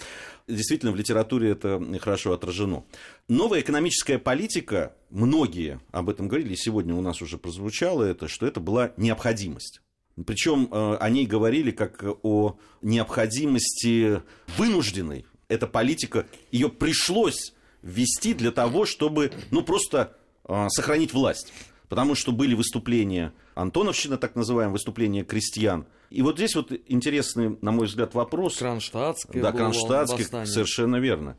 Действительно, 0.46 0.92
в 0.92 0.96
литературе 0.96 1.50
это 1.50 1.80
хорошо 2.00 2.32
отражено. 2.32 2.84
Новая 3.28 3.60
экономическая 3.60 3.99
политика, 4.18 4.94
многие 5.10 5.80
об 5.90 6.08
этом 6.08 6.28
говорили, 6.28 6.54
и 6.54 6.56
сегодня 6.56 6.94
у 6.94 7.00
нас 7.00 7.22
уже 7.22 7.38
прозвучало 7.38 8.04
это, 8.04 8.28
что 8.28 8.46
это 8.46 8.60
была 8.60 8.92
необходимость. 8.96 9.80
Причем 10.26 10.68
э, 10.70 10.96
о 10.96 11.10
ней 11.10 11.26
говорили 11.26 11.70
как 11.70 12.04
о 12.22 12.58
необходимости 12.82 14.22
вынужденной. 14.56 15.24
Эта 15.48 15.66
политика, 15.66 16.26
ее 16.50 16.68
пришлось 16.68 17.54
ввести 17.82 18.34
для 18.34 18.50
того, 18.50 18.84
чтобы, 18.84 19.32
ну, 19.50 19.62
просто 19.62 20.16
э, 20.44 20.66
сохранить 20.68 21.12
власть. 21.12 21.52
Потому 21.88 22.14
что 22.14 22.32
были 22.32 22.54
выступления 22.54 23.32
Антоновщина, 23.54 24.16
так 24.16 24.36
называемые, 24.36 24.74
выступления 24.74 25.24
крестьян. 25.24 25.86
И 26.10 26.22
вот 26.22 26.36
здесь 26.36 26.54
вот 26.54 26.72
интересный, 26.86 27.58
на 27.60 27.72
мой 27.72 27.86
взгляд, 27.86 28.14
вопрос. 28.14 28.56
Кронштадтское. 28.58 29.42
Да, 29.42 29.52
Кронштадтский, 29.52 30.24
совершенно 30.46 30.96
верно. 30.96 31.36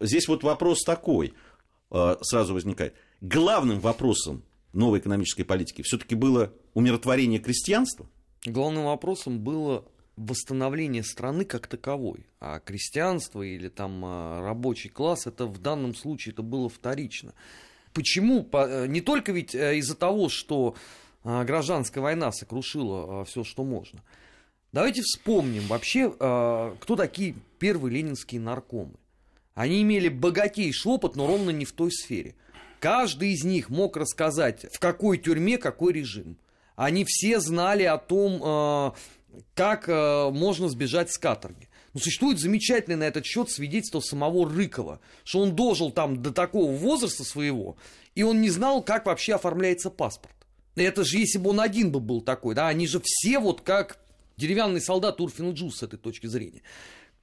Здесь 0.00 0.28
вот 0.28 0.44
вопрос 0.44 0.84
такой 0.84 1.34
сразу 1.90 2.54
возникает. 2.54 2.94
Главным 3.20 3.80
вопросом 3.80 4.42
новой 4.72 5.00
экономической 5.00 5.44
политики 5.44 5.82
все-таки 5.82 6.14
было 6.14 6.52
умиротворение 6.74 7.40
крестьянства? 7.40 8.06
Главным 8.44 8.84
вопросом 8.84 9.40
было 9.40 9.84
восстановление 10.18 11.02
страны 11.02 11.44
как 11.44 11.66
таковой. 11.66 12.26
А 12.40 12.60
крестьянство 12.60 13.42
или 13.42 13.68
там 13.68 14.02
а, 14.04 14.42
рабочий 14.42 14.88
класс, 14.88 15.26
это 15.26 15.46
в 15.46 15.58
данном 15.58 15.94
случае 15.94 16.32
это 16.32 16.42
было 16.42 16.68
вторично. 16.68 17.34
Почему? 17.94 18.46
Э, 18.52 18.86
не 18.86 19.00
только 19.00 19.32
ведь 19.32 19.54
э, 19.54 19.78
из-за 19.78 19.94
того, 19.94 20.28
что 20.28 20.74
а, 21.24 21.44
гражданская 21.44 22.02
война 22.02 22.32
сокрушила 22.32 23.24
все, 23.24 23.44
что 23.44 23.64
можно. 23.64 24.02
Давайте 24.72 25.00
вспомним 25.00 25.66
вообще, 25.66 26.10
кто 26.10 26.94
такие 26.94 27.34
первые 27.58 27.94
ленинские 27.94 28.38
наркомы. 28.38 28.92
Они 29.58 29.82
имели 29.82 30.08
богатейший 30.08 30.92
опыт, 30.92 31.16
но 31.16 31.26
ровно 31.26 31.50
не 31.50 31.64
в 31.64 31.72
той 31.72 31.90
сфере. 31.90 32.36
Каждый 32.78 33.32
из 33.32 33.42
них 33.42 33.70
мог 33.70 33.96
рассказать, 33.96 34.66
в 34.72 34.78
какой 34.78 35.18
тюрьме 35.18 35.58
какой 35.58 35.94
режим. 35.94 36.36
Они 36.76 37.04
все 37.04 37.40
знали 37.40 37.82
о 37.82 37.98
том, 37.98 38.40
э, 38.40 38.92
как 39.56 39.88
э, 39.88 40.30
можно 40.30 40.68
сбежать 40.68 41.10
с 41.10 41.18
каторги. 41.18 41.68
Но 41.92 41.98
существует 41.98 42.38
замечательное 42.38 42.98
на 42.98 43.02
этот 43.02 43.26
счет 43.26 43.50
свидетельство 43.50 43.98
самого 43.98 44.48
Рыкова, 44.48 45.00
что 45.24 45.40
он 45.40 45.56
дожил 45.56 45.90
там 45.90 46.22
до 46.22 46.30
такого 46.30 46.70
возраста 46.70 47.24
своего, 47.24 47.76
и 48.14 48.22
он 48.22 48.40
не 48.40 48.50
знал, 48.50 48.80
как 48.80 49.06
вообще 49.06 49.34
оформляется 49.34 49.90
паспорт. 49.90 50.36
Это 50.76 51.02
же 51.02 51.18
если 51.18 51.38
бы 51.38 51.50
он 51.50 51.58
один 51.58 51.90
бы 51.90 51.98
был 51.98 52.20
такой, 52.20 52.54
да, 52.54 52.68
они 52.68 52.86
же 52.86 53.00
все 53.02 53.40
вот 53.40 53.62
как 53.62 53.98
деревянный 54.36 54.80
солдат 54.80 55.20
Урфин 55.20 55.54
Джус 55.54 55.78
с 55.78 55.82
этой 55.82 55.98
точки 55.98 56.28
зрения. 56.28 56.62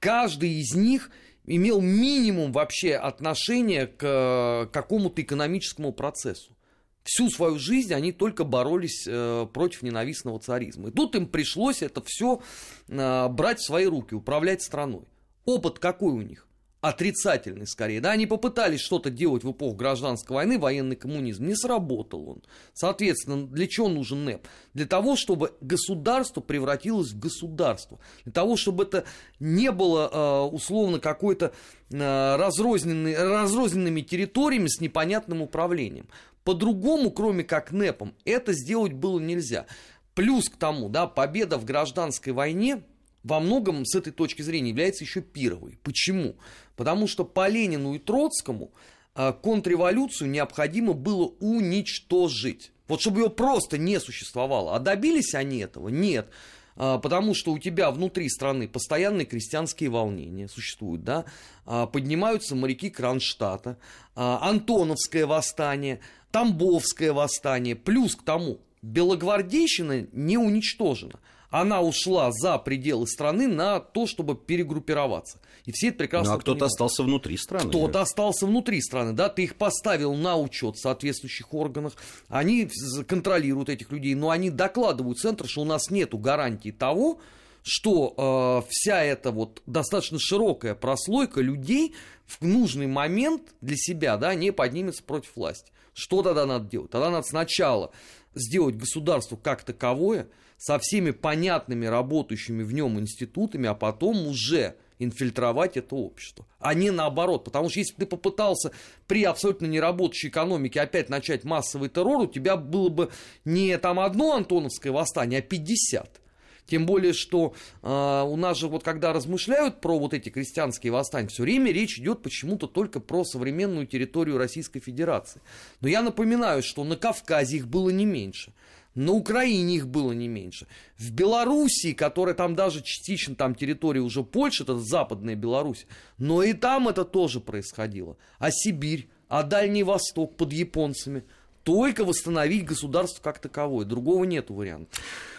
Каждый 0.00 0.60
из 0.60 0.74
них 0.74 1.10
имел 1.46 1.80
минимум 1.80 2.52
вообще 2.52 2.94
отношения 2.94 3.86
к 3.86 4.02
э, 4.02 4.66
какому-то 4.72 5.22
экономическому 5.22 5.92
процессу. 5.92 6.56
Всю 7.02 7.30
свою 7.30 7.58
жизнь 7.58 7.94
они 7.94 8.12
только 8.12 8.44
боролись 8.44 9.06
э, 9.06 9.46
против 9.52 9.82
ненавистного 9.82 10.40
царизма. 10.40 10.88
И 10.88 10.92
тут 10.92 11.14
им 11.14 11.26
пришлось 11.26 11.82
это 11.82 12.02
все 12.04 12.42
э, 12.88 13.28
брать 13.28 13.60
в 13.60 13.66
свои 13.66 13.86
руки, 13.86 14.14
управлять 14.14 14.62
страной. 14.62 15.04
Опыт 15.44 15.78
какой 15.78 16.12
у 16.12 16.20
них? 16.20 16.45
Отрицательный 16.80 17.66
скорее. 17.66 18.00
Да, 18.00 18.12
они 18.12 18.26
попытались 18.26 18.80
что-то 18.80 19.10
делать 19.10 19.44
в 19.44 19.50
эпоху 19.50 19.74
гражданской 19.74 20.34
войны, 20.34 20.58
военный 20.58 20.96
коммунизм, 20.96 21.46
не 21.46 21.56
сработал 21.56 22.28
он. 22.28 22.42
Соответственно, 22.74 23.46
для 23.46 23.66
чего 23.66 23.88
нужен 23.88 24.24
НЭП? 24.24 24.46
Для 24.74 24.86
того, 24.86 25.16
чтобы 25.16 25.52
государство 25.60 26.40
превратилось 26.40 27.12
в 27.12 27.18
государство. 27.18 27.98
Для 28.24 28.32
того, 28.32 28.56
чтобы 28.56 28.84
это 28.84 29.04
не 29.40 29.72
было 29.72 30.10
э, 30.12 30.54
условно 30.54 31.00
какой-то 31.00 31.52
разрозненной, 31.90 33.16
разрозненными 33.16 34.00
территориями 34.00 34.68
с 34.68 34.80
непонятным 34.80 35.42
управлением. 35.42 36.08
По-другому, 36.44 37.10
кроме 37.10 37.42
как 37.42 37.72
НЭПом, 37.72 38.14
это 38.24 38.52
сделать 38.52 38.92
было 38.92 39.18
нельзя. 39.18 39.66
Плюс 40.14 40.48
к 40.48 40.56
тому, 40.56 40.88
да, 40.88 41.06
победа 41.06 41.58
в 41.58 41.64
гражданской 41.64 42.32
войне 42.32 42.82
во 43.26 43.40
многом 43.40 43.84
с 43.84 43.94
этой 43.96 44.12
точки 44.12 44.42
зрения 44.42 44.70
является 44.70 45.02
еще 45.02 45.20
пировой. 45.20 45.78
Почему? 45.82 46.36
Потому 46.76 47.08
что 47.08 47.24
по 47.24 47.48
Ленину 47.48 47.94
и 47.94 47.98
Троцкому 47.98 48.70
а, 49.16 49.32
контрреволюцию 49.32 50.30
необходимо 50.30 50.92
было 50.92 51.32
уничтожить. 51.40 52.70
Вот 52.86 53.00
чтобы 53.00 53.22
ее 53.22 53.30
просто 53.30 53.78
не 53.78 53.98
существовало. 53.98 54.76
А 54.76 54.78
добились 54.78 55.34
они 55.34 55.58
этого? 55.58 55.88
Нет. 55.88 56.28
А, 56.76 56.98
потому 56.98 57.34
что 57.34 57.52
у 57.52 57.58
тебя 57.58 57.90
внутри 57.90 58.28
страны 58.28 58.68
постоянные 58.68 59.26
крестьянские 59.26 59.90
волнения 59.90 60.46
существуют, 60.46 61.02
да, 61.02 61.24
а, 61.64 61.86
поднимаются 61.86 62.54
моряки 62.54 62.90
Кронштадта, 62.90 63.76
Антоновское 64.14 65.26
восстание, 65.26 65.98
Тамбовское 66.30 67.12
восстание, 67.12 67.74
плюс 67.74 68.14
к 68.14 68.22
тому, 68.22 68.60
Белогвардейщина 68.82 70.06
не 70.12 70.38
уничтожена 70.38 71.18
она 71.50 71.80
ушла 71.80 72.30
за 72.32 72.58
пределы 72.58 73.06
страны 73.06 73.46
на 73.46 73.80
то, 73.80 74.06
чтобы 74.06 74.34
перегруппироваться. 74.34 75.40
И 75.64 75.72
все 75.72 75.88
это 75.88 75.98
прекрасно 75.98 76.32
Ну, 76.32 76.38
а 76.38 76.40
кто-то 76.40 76.66
остался 76.66 77.02
внутри 77.02 77.36
страны. 77.36 77.68
Кто-то 77.68 78.00
остался 78.00 78.46
внутри 78.46 78.80
страны, 78.80 79.12
да, 79.12 79.28
ты 79.28 79.44
их 79.44 79.56
поставил 79.56 80.14
на 80.14 80.36
учет 80.36 80.76
в 80.76 80.80
соответствующих 80.80 81.52
органах, 81.52 81.94
они 82.28 82.68
контролируют 83.06 83.68
этих 83.68 83.90
людей, 83.90 84.14
но 84.14 84.30
они 84.30 84.50
докладывают 84.50 85.18
центр, 85.18 85.48
что 85.48 85.62
у 85.62 85.64
нас 85.64 85.90
нет 85.90 86.14
гарантии 86.14 86.70
того, 86.70 87.20
что 87.62 88.62
э, 88.62 88.68
вся 88.70 89.02
эта 89.02 89.32
вот 89.32 89.60
достаточно 89.66 90.18
широкая 90.20 90.76
прослойка 90.76 91.40
людей 91.40 91.96
в 92.24 92.46
нужный 92.46 92.86
момент 92.86 93.42
для 93.60 93.76
себя, 93.76 94.16
да, 94.16 94.34
не 94.36 94.52
поднимется 94.52 95.02
против 95.02 95.34
власти. 95.34 95.72
Что 95.92 96.22
тогда 96.22 96.46
надо 96.46 96.68
делать? 96.68 96.90
Тогда 96.90 97.10
надо 97.10 97.26
сначала 97.26 97.90
сделать 98.34 98.76
государство 98.76 99.36
как 99.36 99.64
таковое, 99.64 100.28
со 100.58 100.78
всеми 100.78 101.10
понятными 101.10 101.86
работающими 101.86 102.62
в 102.62 102.72
нем 102.72 102.98
институтами, 102.98 103.68
а 103.68 103.74
потом 103.74 104.26
уже 104.26 104.76
инфильтровать 104.98 105.76
это 105.76 105.94
общество, 105.94 106.46
а 106.58 106.74
не 106.74 106.90
наоборот. 106.90 107.44
Потому 107.44 107.68
что 107.68 107.80
если 107.80 107.94
бы 107.94 108.00
ты 108.00 108.06
попытался 108.06 108.72
при 109.06 109.24
абсолютно 109.24 109.66
неработающей 109.66 110.28
экономике 110.28 110.80
опять 110.80 111.08
начать 111.08 111.44
массовый 111.44 111.88
террор, 111.88 112.22
у 112.22 112.26
тебя 112.26 112.56
было 112.56 112.88
бы 112.88 113.10
не 113.44 113.76
там 113.78 114.00
одно 114.00 114.34
антоновское 114.34 114.92
восстание, 114.92 115.40
а 115.40 115.42
50. 115.42 116.20
Тем 116.66 116.84
более, 116.84 117.12
что 117.12 117.54
э, 117.82 118.22
у 118.26 118.36
нас 118.36 118.58
же 118.58 118.66
вот 118.68 118.82
когда 118.82 119.12
размышляют 119.12 119.80
про 119.80 119.98
вот 119.98 120.12
эти 120.12 120.30
крестьянские 120.30 120.92
восстания, 120.92 121.28
все 121.28 121.44
время 121.44 121.70
речь 121.70 121.98
идет 121.98 122.22
почему-то 122.22 122.66
только 122.66 122.98
про 122.98 123.24
современную 123.24 123.86
территорию 123.86 124.36
Российской 124.36 124.80
Федерации. 124.80 125.40
Но 125.80 125.88
я 125.88 126.02
напоминаю, 126.02 126.62
что 126.62 126.82
на 126.82 126.96
Кавказе 126.96 127.58
их 127.58 127.68
было 127.68 127.90
не 127.90 128.04
меньше. 128.04 128.52
На 128.96 129.12
Украине 129.12 129.76
их 129.76 129.86
было 129.86 130.12
не 130.12 130.26
меньше. 130.26 130.66
В 130.98 131.12
Белоруссии, 131.12 131.92
которая 131.92 132.34
там 132.34 132.56
даже 132.56 132.82
частично 132.82 133.34
там 133.34 133.54
территория 133.54 134.00
уже 134.00 134.24
Польши, 134.24 134.62
это 134.62 134.78
западная 134.78 135.36
Беларусь, 135.36 135.86
но 136.16 136.42
и 136.42 136.54
там 136.54 136.88
это 136.88 137.04
тоже 137.04 137.40
происходило. 137.40 138.16
А 138.38 138.50
Сибирь, 138.50 139.08
а 139.28 139.42
Дальний 139.42 139.82
Восток 139.82 140.36
под 140.36 140.52
японцами 140.52 141.24
только 141.62 142.04
восстановить 142.04 142.64
государство 142.64 143.22
как 143.22 143.38
таковое. 143.38 143.84
Другого 143.84 144.24
нет 144.24 144.48
варианта. 144.48 144.90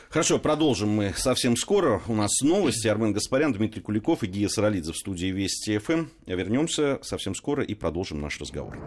Хорошо, 0.10 0.38
продолжим 0.40 0.90
мы 0.90 1.14
совсем 1.18 1.58
скоро. 1.58 2.02
У 2.08 2.14
нас 2.14 2.32
новости. 2.42 2.88
Армен 2.88 3.12
Гаспарян, 3.12 3.54
Дмитрий 3.54 3.82
Куликов 3.82 4.24
и 4.24 4.28
Гия 4.28 4.50
Саралидзе 4.50 4.94
в 4.94 4.98
студии 4.98 5.28
Вести 5.28 5.78
ФМ. 5.80 6.06
Вернемся 6.28 7.00
совсем 7.02 7.34
скоро 7.34 7.64
и 7.64 7.74
продолжим 7.74 8.22
наш 8.22 8.40
разговор. 8.40 8.78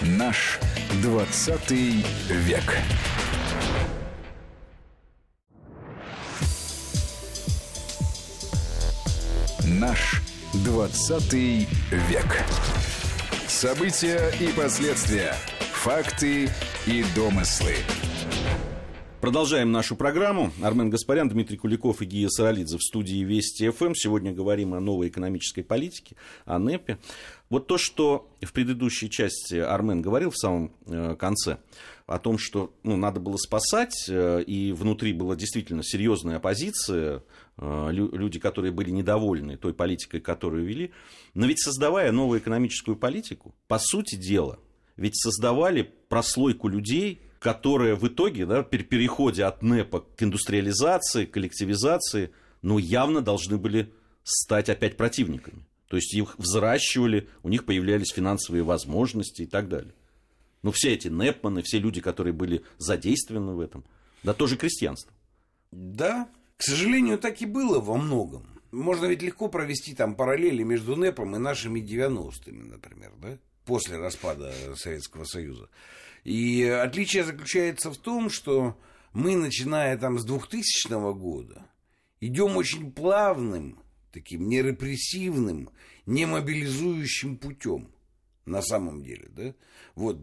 Наш 0.00 0.58
20 1.02 1.70
век. 1.70 2.82
Наш 9.64 10.22
20 10.54 11.32
век. 11.32 12.44
События 13.48 14.32
и 14.40 14.48
последствия. 14.48 15.34
Факты 15.72 16.50
и 16.86 17.04
домыслы. 17.14 17.76
Продолжаем 19.22 19.70
нашу 19.70 19.94
программу. 19.94 20.50
Армен 20.60 20.90
Гаспарян, 20.90 21.28
Дмитрий 21.28 21.56
Куликов 21.56 22.02
и 22.02 22.06
Гия 22.06 22.28
Саралидзе 22.28 22.76
в 22.76 22.82
студии 22.82 23.22
Вести 23.22 23.70
ФМ. 23.70 23.94
Сегодня 23.94 24.32
говорим 24.32 24.74
о 24.74 24.80
новой 24.80 25.10
экономической 25.10 25.62
политике, 25.62 26.16
о 26.44 26.58
НЭПе. 26.58 26.98
Вот 27.48 27.68
то, 27.68 27.78
что 27.78 28.28
в 28.42 28.52
предыдущей 28.52 29.08
части 29.08 29.54
Армен 29.54 30.02
говорил 30.02 30.30
в 30.30 30.36
самом 30.36 30.74
э, 30.86 31.14
конце, 31.14 31.58
о 32.06 32.18
том, 32.18 32.36
что 32.36 32.74
ну, 32.82 32.96
надо 32.96 33.20
было 33.20 33.36
спасать, 33.36 34.06
э, 34.08 34.42
и 34.42 34.72
внутри 34.72 35.12
была 35.12 35.36
действительно 35.36 35.84
серьезная 35.84 36.38
оппозиция, 36.38 37.22
э, 37.58 37.88
люди, 37.92 38.40
которые 38.40 38.72
были 38.72 38.90
недовольны 38.90 39.56
той 39.56 39.72
политикой, 39.72 40.20
которую 40.20 40.64
вели. 40.64 40.90
Но 41.34 41.46
ведь 41.46 41.60
создавая 41.60 42.10
новую 42.10 42.40
экономическую 42.40 42.96
политику, 42.96 43.54
по 43.68 43.78
сути 43.78 44.16
дела, 44.16 44.58
ведь 44.96 45.16
создавали 45.16 45.88
прослойку 46.08 46.66
людей, 46.66 47.22
которые 47.42 47.96
в 47.96 48.06
итоге, 48.06 48.46
да, 48.46 48.62
при 48.62 48.84
переходе 48.84 49.44
от 49.44 49.62
НЭПа 49.62 50.00
к 50.00 50.22
индустриализации, 50.22 51.24
коллективизации, 51.24 52.30
ну, 52.62 52.78
явно 52.78 53.20
должны 53.20 53.58
были 53.58 53.92
стать 54.22 54.68
опять 54.68 54.96
противниками. 54.96 55.66
То 55.88 55.96
есть 55.96 56.14
их 56.14 56.38
взращивали, 56.38 57.28
у 57.42 57.48
них 57.48 57.64
появлялись 57.66 58.12
финансовые 58.12 58.62
возможности 58.62 59.42
и 59.42 59.46
так 59.46 59.68
далее. 59.68 59.92
Ну, 60.62 60.70
все 60.70 60.94
эти 60.94 61.08
НЭПманы, 61.08 61.62
все 61.62 61.80
люди, 61.80 62.00
которые 62.00 62.32
были 62.32 62.62
задействованы 62.78 63.52
в 63.54 63.60
этом, 63.60 63.84
да 64.22 64.32
тоже 64.32 64.56
крестьянство. 64.56 65.12
Да, 65.72 66.28
к 66.56 66.62
сожалению, 66.62 67.18
так 67.18 67.42
и 67.42 67.46
было 67.46 67.80
во 67.80 67.96
многом. 67.96 68.46
Можно 68.70 69.06
ведь 69.06 69.20
легко 69.20 69.48
провести 69.48 69.94
там 69.94 70.14
параллели 70.14 70.62
между 70.62 70.94
НЭПом 70.94 71.34
и 71.34 71.38
нашими 71.40 71.80
90-ми, 71.80 72.62
например, 72.62 73.10
да? 73.20 73.36
После 73.64 73.96
распада 73.96 74.52
Советского 74.76 75.24
Союза. 75.24 75.68
И 76.24 76.62
отличие 76.64 77.24
заключается 77.24 77.90
в 77.90 77.96
том, 77.96 78.30
что 78.30 78.78
мы, 79.12 79.36
начиная 79.36 79.96
там 79.96 80.18
с 80.18 80.24
2000 80.24 81.12
года, 81.14 81.66
идем 82.20 82.56
очень 82.56 82.92
плавным, 82.92 83.78
таким 84.12 84.48
нерепрессивным, 84.48 85.70
не 86.06 86.26
мобилизующим 86.26 87.36
путем 87.36 87.88
на 88.44 88.62
самом 88.62 89.02
деле, 89.02 89.28
да, 89.30 89.54
вот, 89.94 90.18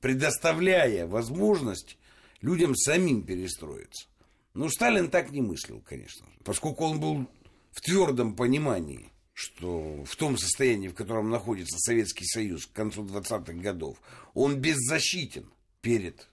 предоставляя 0.00 1.06
возможность 1.06 1.98
людям 2.40 2.74
самим 2.74 3.22
перестроиться. 3.22 4.06
Ну, 4.54 4.68
Сталин 4.68 5.10
так 5.10 5.30
не 5.30 5.42
мыслил, 5.42 5.80
конечно, 5.80 6.26
поскольку 6.44 6.84
он 6.84 7.00
был 7.00 7.26
в 7.70 7.80
твердом 7.80 8.34
понимании, 8.34 9.12
что 9.32 10.04
в 10.04 10.16
том 10.16 10.36
состоянии, 10.36 10.88
в 10.88 10.94
котором 10.94 11.30
находится 11.30 11.78
Советский 11.78 12.26
Союз 12.26 12.66
к 12.66 12.72
концу 12.72 13.04
20-х 13.04 13.52
годов, 13.54 13.98
он 14.34 14.56
беззащитен 14.56 15.50
перед 15.80 16.28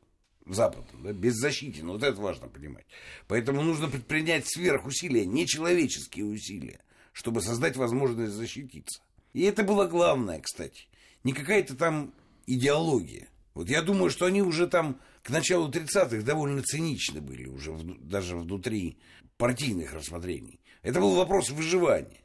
Западом, 0.46 1.04
да, 1.04 1.12
беззащитен. 1.12 1.88
Вот 1.88 2.04
это 2.04 2.20
важно 2.22 2.48
понимать. 2.48 2.86
Поэтому 3.28 3.62
нужно 3.62 3.90
предпринять 3.90 4.48
сверхусилия, 4.48 5.26
нечеловеческие 5.26 6.26
усилия, 6.26 6.80
чтобы 7.12 7.42
создать 7.42 7.76
возможность 7.76 8.34
защититься. 8.34 9.02
И 9.34 9.42
это 9.42 9.64
было 9.64 9.86
главное, 9.86 10.40
кстати. 10.40 10.88
Не 11.24 11.34
какая-то 11.34 11.76
там 11.76 12.14
идеология. 12.46 13.30
Вот 13.54 13.70
я 13.70 13.82
думаю, 13.82 14.10
что 14.10 14.26
они 14.26 14.42
уже 14.42 14.68
там 14.68 15.00
к 15.24 15.30
началу 15.30 15.70
30-х 15.70 16.22
довольно 16.22 16.62
циничны 16.64 17.20
были 17.20 17.48
уже 17.48 17.74
даже 18.00 18.38
внутри 18.38 18.98
партийных 19.38 19.94
рассмотрений. 19.94 20.60
Это 20.84 21.02
был 21.02 21.16
вопрос 21.16 21.50
выживания. 21.50 22.22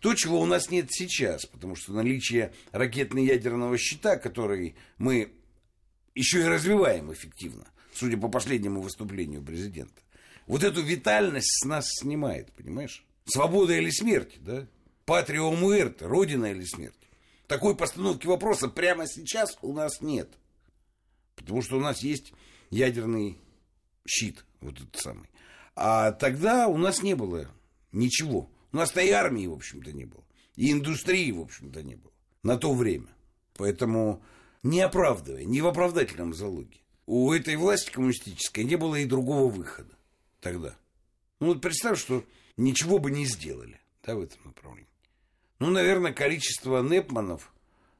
То, 0.00 0.14
чего 0.14 0.40
у 0.40 0.46
нас 0.46 0.70
нет 0.70 0.88
сейчас, 0.90 1.46
потому 1.46 1.74
что 1.74 1.92
наличие 1.92 2.52
ракетно-ядерного 2.72 3.76
щита, 3.78 4.16
который 4.16 4.76
мы 4.98 5.32
еще 6.14 6.40
и 6.40 6.46
развиваем 6.46 7.12
эффективно, 7.12 7.66
судя 7.94 8.16
по 8.16 8.28
последнему 8.28 8.80
выступлению 8.80 9.42
президента, 9.42 10.02
вот 10.46 10.62
эту 10.62 10.82
витальность 10.82 11.62
с 11.62 11.64
нас 11.64 11.86
снимает, 11.88 12.52
понимаешь? 12.52 13.04
Свобода 13.24 13.74
или 13.74 13.90
смерть, 13.90 14.36
да? 14.40 14.66
Патрио 15.04 15.50
муэрте, 15.52 16.06
родина 16.06 16.46
или 16.46 16.64
смерть. 16.64 16.94
Такой 17.46 17.76
постановки 17.76 18.26
вопроса 18.26 18.68
прямо 18.68 19.06
сейчас 19.06 19.56
у 19.62 19.72
нас 19.72 20.00
нет. 20.00 20.30
Потому 21.36 21.62
что 21.62 21.76
у 21.76 21.80
нас 21.80 22.02
есть 22.02 22.32
ядерный 22.70 23.38
щит, 24.06 24.44
вот 24.60 24.74
этот 24.80 24.96
самый. 24.96 25.28
А 25.74 26.12
тогда 26.12 26.68
у 26.68 26.76
нас 26.76 27.02
не 27.02 27.14
было 27.14 27.48
ничего. 27.92 28.50
У 28.72 28.76
нас-то 28.76 29.00
и 29.00 29.10
армии, 29.10 29.46
в 29.46 29.52
общем-то, 29.52 29.92
не 29.92 30.04
было. 30.04 30.24
И 30.56 30.72
индустрии, 30.72 31.30
в 31.32 31.40
общем-то, 31.40 31.82
не 31.82 31.96
было. 31.96 32.12
На 32.42 32.56
то 32.56 32.72
время. 32.72 33.08
Поэтому 33.54 34.22
не 34.62 34.80
оправдывая, 34.80 35.44
не 35.44 35.60
в 35.60 35.66
оправдательном 35.66 36.34
залоге. 36.34 36.80
У 37.06 37.32
этой 37.32 37.56
власти 37.56 37.90
коммунистической 37.90 38.64
не 38.64 38.76
было 38.76 38.96
и 38.96 39.04
другого 39.04 39.50
выхода 39.50 39.94
тогда. 40.40 40.76
Ну 41.40 41.48
вот 41.48 41.60
представь, 41.60 41.98
что 41.98 42.24
ничего 42.56 42.98
бы 42.98 43.10
не 43.10 43.26
сделали 43.26 43.80
да, 44.02 44.16
в 44.16 44.22
этом 44.22 44.40
направлении. 44.44 44.88
Ну, 45.58 45.70
наверное, 45.70 46.12
количество 46.12 46.82
Непманов, 46.82 47.52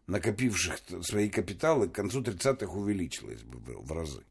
накопивших 0.07 0.81
свои 1.03 1.31
капиталы, 1.31 1.89
к 1.89 1.95
концу 1.95 2.23
30-х 2.23 2.73
увеличилось 2.73 3.43
бы 3.43 3.59
в 3.59 3.93
разы. 3.93 4.25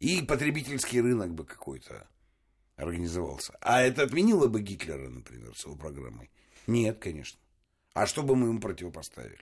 И 0.00 0.22
потребительский 0.22 1.00
рынок 1.00 1.32
бы 1.34 1.44
какой-то 1.44 2.08
организовался. 2.80 3.56
А 3.60 3.82
это 3.82 4.02
отменило 4.02 4.46
бы 4.48 4.60
Гитлера, 4.60 5.08
например, 5.08 5.52
с 5.56 5.64
его 5.64 5.76
программой? 5.76 6.30
Нет, 6.66 6.98
конечно. 6.98 7.38
А 7.92 8.06
что 8.06 8.22
бы 8.22 8.36
мы 8.36 8.48
ему 8.48 8.60
противопоставили? 8.60 9.40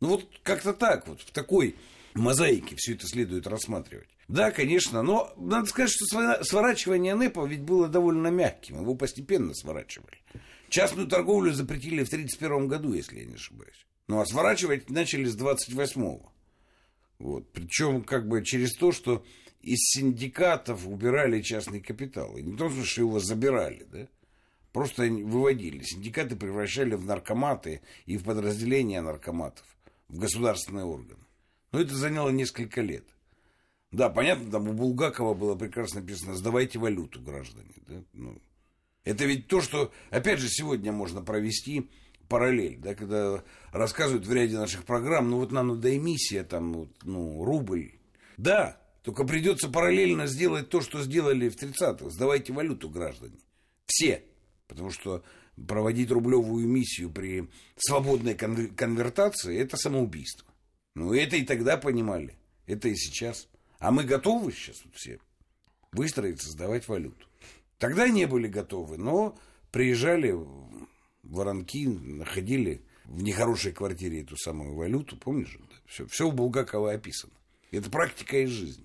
Ну 0.00 0.08
вот 0.08 0.28
как-то 0.42 0.72
так 0.72 1.06
вот, 1.08 1.20
в 1.20 1.30
такой 1.32 1.76
мозаике 2.14 2.76
все 2.76 2.94
это 2.94 3.06
следует 3.06 3.46
рассматривать. 3.46 4.08
Да, 4.28 4.50
конечно, 4.50 5.02
но 5.02 5.32
надо 5.36 5.66
сказать, 5.66 5.90
что 5.90 6.44
сворачивание 6.44 7.14
НЭПа 7.14 7.46
ведь 7.46 7.62
было 7.62 7.88
довольно 7.88 8.28
мягким, 8.28 8.80
его 8.80 8.94
постепенно 8.94 9.54
сворачивали. 9.54 10.18
Частную 10.68 11.08
торговлю 11.08 11.52
запретили 11.52 12.04
в 12.04 12.08
1931 12.08 12.68
году, 12.68 12.92
если 12.92 13.20
я 13.20 13.24
не 13.24 13.36
ошибаюсь. 13.36 13.86
Ну, 14.06 14.20
а 14.20 14.26
сворачивать 14.26 14.90
начали 14.90 15.24
с 15.24 15.36
28-го. 15.36 16.30
Вот. 17.18 17.50
Причем 17.52 18.02
как 18.02 18.28
бы 18.28 18.44
через 18.44 18.74
то, 18.74 18.92
что 18.92 19.24
из 19.68 19.80
синдикатов 19.90 20.86
убирали 20.86 21.42
частный 21.42 21.80
капитал. 21.80 22.36
И 22.36 22.42
не 22.42 22.56
то, 22.56 22.70
что 22.70 23.02
его 23.02 23.20
забирали, 23.20 23.86
да? 23.90 24.08
Просто 24.72 25.02
выводили. 25.02 25.82
Синдикаты 25.82 26.36
превращали 26.36 26.94
в 26.94 27.04
наркоматы 27.04 27.80
и 28.06 28.16
в 28.16 28.24
подразделения 28.24 29.00
наркоматов, 29.00 29.64
в 30.08 30.18
государственные 30.18 30.84
органы. 30.84 31.20
Но 31.72 31.80
это 31.80 31.94
заняло 31.94 32.30
несколько 32.30 32.80
лет. 32.80 33.04
Да, 33.90 34.10
понятно, 34.10 34.50
там 34.50 34.68
у 34.68 34.72
Булгакова 34.72 35.34
было 35.34 35.54
прекрасно 35.54 36.00
написано 36.00 36.34
«сдавайте 36.34 36.78
валюту, 36.78 37.20
граждане». 37.20 37.72
Да? 37.86 38.02
Ну, 38.12 38.40
это 39.04 39.24
ведь 39.24 39.48
то, 39.48 39.62
что, 39.62 39.90
опять 40.10 40.38
же, 40.38 40.48
сегодня 40.48 40.92
можно 40.92 41.22
провести 41.22 41.90
параллель, 42.28 42.78
да, 42.78 42.94
когда 42.94 43.42
рассказывают 43.72 44.26
в 44.26 44.32
ряде 44.32 44.58
наших 44.58 44.84
программ, 44.84 45.30
ну 45.30 45.38
вот 45.38 45.50
нам 45.50 45.68
надо 45.68 45.96
эмиссия, 45.96 46.44
там, 46.44 46.74
вот, 46.74 46.90
ну, 47.04 47.42
рубль. 47.44 47.92
Да, 48.36 48.78
только 49.08 49.24
придется 49.24 49.70
параллельно 49.70 50.26
сделать 50.26 50.68
то, 50.68 50.82
что 50.82 51.02
сделали 51.02 51.48
в 51.48 51.56
30-х. 51.56 52.10
Сдавайте 52.10 52.52
валюту, 52.52 52.90
граждане. 52.90 53.38
Все. 53.86 54.22
Потому 54.66 54.90
что 54.90 55.24
проводить 55.66 56.10
рублевую 56.10 56.66
эмиссию 56.66 57.08
при 57.08 57.48
свободной 57.78 58.34
конвертации– 58.34 59.58
это 59.58 59.78
самоубийство. 59.78 60.46
Ну, 60.94 61.14
это 61.14 61.36
и 61.36 61.42
тогда 61.42 61.78
понимали. 61.78 62.34
Это 62.66 62.88
и 62.88 62.96
сейчас. 62.96 63.48
А 63.78 63.92
мы 63.92 64.04
готовы 64.04 64.52
сейчас 64.52 64.84
вот 64.84 64.94
все 64.94 65.18
выстроиться, 65.92 66.50
сдавать 66.50 66.86
валюту. 66.86 67.26
Тогда 67.78 68.10
не 68.10 68.26
были 68.26 68.46
готовы, 68.46 68.98
но 68.98 69.38
приезжали 69.72 70.36
воронки, 71.22 71.86
находили 71.86 72.82
в 73.06 73.22
нехорошей 73.22 73.72
квартире 73.72 74.20
эту 74.20 74.36
самую 74.36 74.74
валюту, 74.74 75.16
помнишь? 75.16 75.56
Все, 75.86 76.06
все 76.08 76.28
у 76.28 76.30
Булгакова 76.30 76.92
описано. 76.92 77.32
Это 77.70 77.90
практика 77.90 78.38
из 78.38 78.50
жизни. 78.50 78.84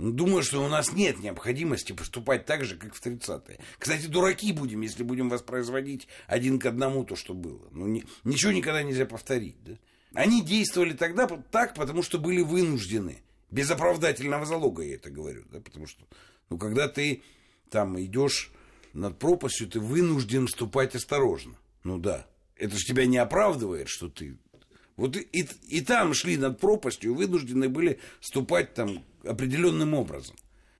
Ну, 0.00 0.12
думаю, 0.12 0.44
что 0.44 0.64
у 0.64 0.68
нас 0.68 0.92
нет 0.92 1.18
необходимости 1.18 1.92
поступать 1.92 2.46
так 2.46 2.64
же, 2.64 2.76
как 2.76 2.94
в 2.94 3.04
30-е. 3.04 3.58
Кстати, 3.80 4.06
дураки 4.06 4.52
будем, 4.52 4.82
если 4.82 5.02
будем 5.02 5.28
воспроизводить 5.28 6.06
один 6.28 6.60
к 6.60 6.66
одному 6.66 7.04
то, 7.04 7.16
что 7.16 7.34
было. 7.34 7.66
Ну, 7.72 7.88
ни, 7.88 8.04
ничего 8.22 8.52
никогда 8.52 8.84
нельзя 8.84 9.06
повторить. 9.06 9.56
Да? 9.64 9.72
Они 10.14 10.40
действовали 10.40 10.92
тогда 10.92 11.26
так, 11.26 11.74
потому 11.74 12.04
что 12.04 12.20
были 12.20 12.42
вынуждены 12.42 13.22
Без 13.50 13.72
оправдательного 13.72 14.46
залога 14.46 14.84
я 14.84 14.94
это 14.94 15.10
говорю, 15.10 15.44
да, 15.50 15.60
потому 15.60 15.88
что, 15.88 16.04
ну, 16.48 16.58
когда 16.58 16.86
ты 16.86 17.24
там 17.68 18.00
идешь 18.00 18.52
над 18.92 19.18
пропастью, 19.18 19.68
ты 19.68 19.80
вынужден 19.80 20.46
ступать 20.46 20.94
осторожно. 20.94 21.58
Ну 21.82 21.98
да. 21.98 22.24
Это 22.54 22.78
же 22.78 22.84
тебя 22.84 23.04
не 23.04 23.18
оправдывает, 23.18 23.88
что 23.88 24.08
ты... 24.08 24.38
Вот 24.98 25.16
и, 25.16 25.48
и, 25.68 25.80
там 25.80 26.12
шли 26.12 26.36
над 26.36 26.58
пропастью, 26.58 27.14
вынуждены 27.14 27.68
были 27.68 28.00
ступать 28.20 28.74
там 28.74 29.04
определенным 29.24 29.94
образом. 29.94 30.34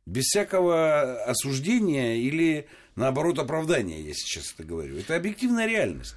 Без 0.06 0.24
всякого 0.24 1.22
осуждения 1.22 2.16
или, 2.16 2.66
наоборот, 2.96 3.38
оправдания, 3.38 4.02
я 4.02 4.12
сейчас 4.14 4.52
это 4.52 4.64
говорю. 4.64 4.98
Это 4.98 5.14
объективная 5.14 5.68
реальность. 5.68 6.16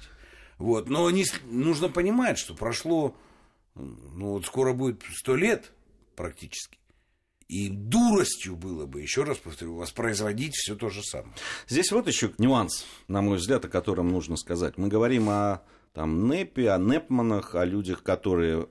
Вот. 0.58 0.90
Но 0.90 1.08
не, 1.10 1.24
нужно 1.44 1.88
понимать, 1.88 2.38
что 2.38 2.54
прошло, 2.54 3.16
ну 3.76 4.32
вот 4.32 4.46
скоро 4.46 4.72
будет 4.72 5.00
сто 5.14 5.36
лет 5.36 5.70
практически. 6.16 6.78
И 7.46 7.68
дуростью 7.68 8.56
было 8.56 8.84
бы, 8.84 9.00
еще 9.00 9.22
раз 9.22 9.38
повторю, 9.38 9.76
воспроизводить 9.76 10.56
все 10.56 10.74
то 10.74 10.88
же 10.88 11.04
самое. 11.04 11.34
Здесь 11.68 11.92
вот 11.92 12.08
еще 12.08 12.32
нюанс, 12.38 12.84
на 13.06 13.22
мой 13.22 13.36
взгляд, 13.36 13.64
о 13.64 13.68
котором 13.68 14.08
нужно 14.08 14.36
сказать. 14.36 14.76
Мы 14.76 14.88
говорим 14.88 15.28
о 15.28 15.62
там, 15.92 16.28
НЭПе, 16.28 16.70
о 16.70 16.78
НЭПманах, 16.78 17.54
о 17.54 17.64
людях, 17.64 18.02
которые 18.02 18.66